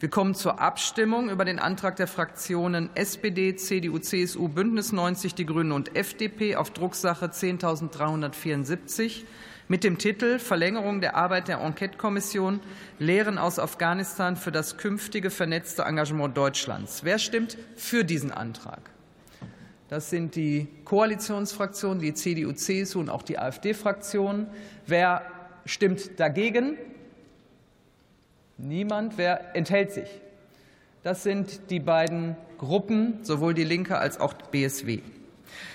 [0.02, 5.46] Wir kommen zur Abstimmung über den Antrag der Fraktionen SPD, CDU, CSU, Bündnis 90, die
[5.46, 9.24] Grünen und FDP auf Drucksache 10.374
[9.68, 12.60] mit dem Titel Verlängerung der Arbeit der Enquete-Kommission
[13.00, 17.04] Lehren aus Afghanistan für das künftige vernetzte Engagement Deutschlands.
[17.04, 18.92] Wer stimmt für diesen Antrag?
[19.88, 24.48] Das sind die Koalitionsfraktionen, die CDU, CSU und auch die AfD-Fraktion.
[24.88, 25.22] Wer
[25.66, 26.78] stimmt dagegen?
[28.58, 29.18] Niemand.
[29.18, 30.10] Wer enthält sich?
[31.04, 35.02] Das sind die beiden Gruppen, sowohl die Linke als auch BSW.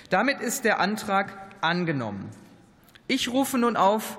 [0.09, 2.29] Damit ist der Antrag angenommen.
[3.13, 4.17] Ich rufe nun auf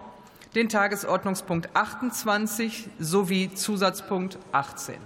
[0.54, 4.96] den Tagesordnungspunkt 28 sowie Zusatzpunkt 18.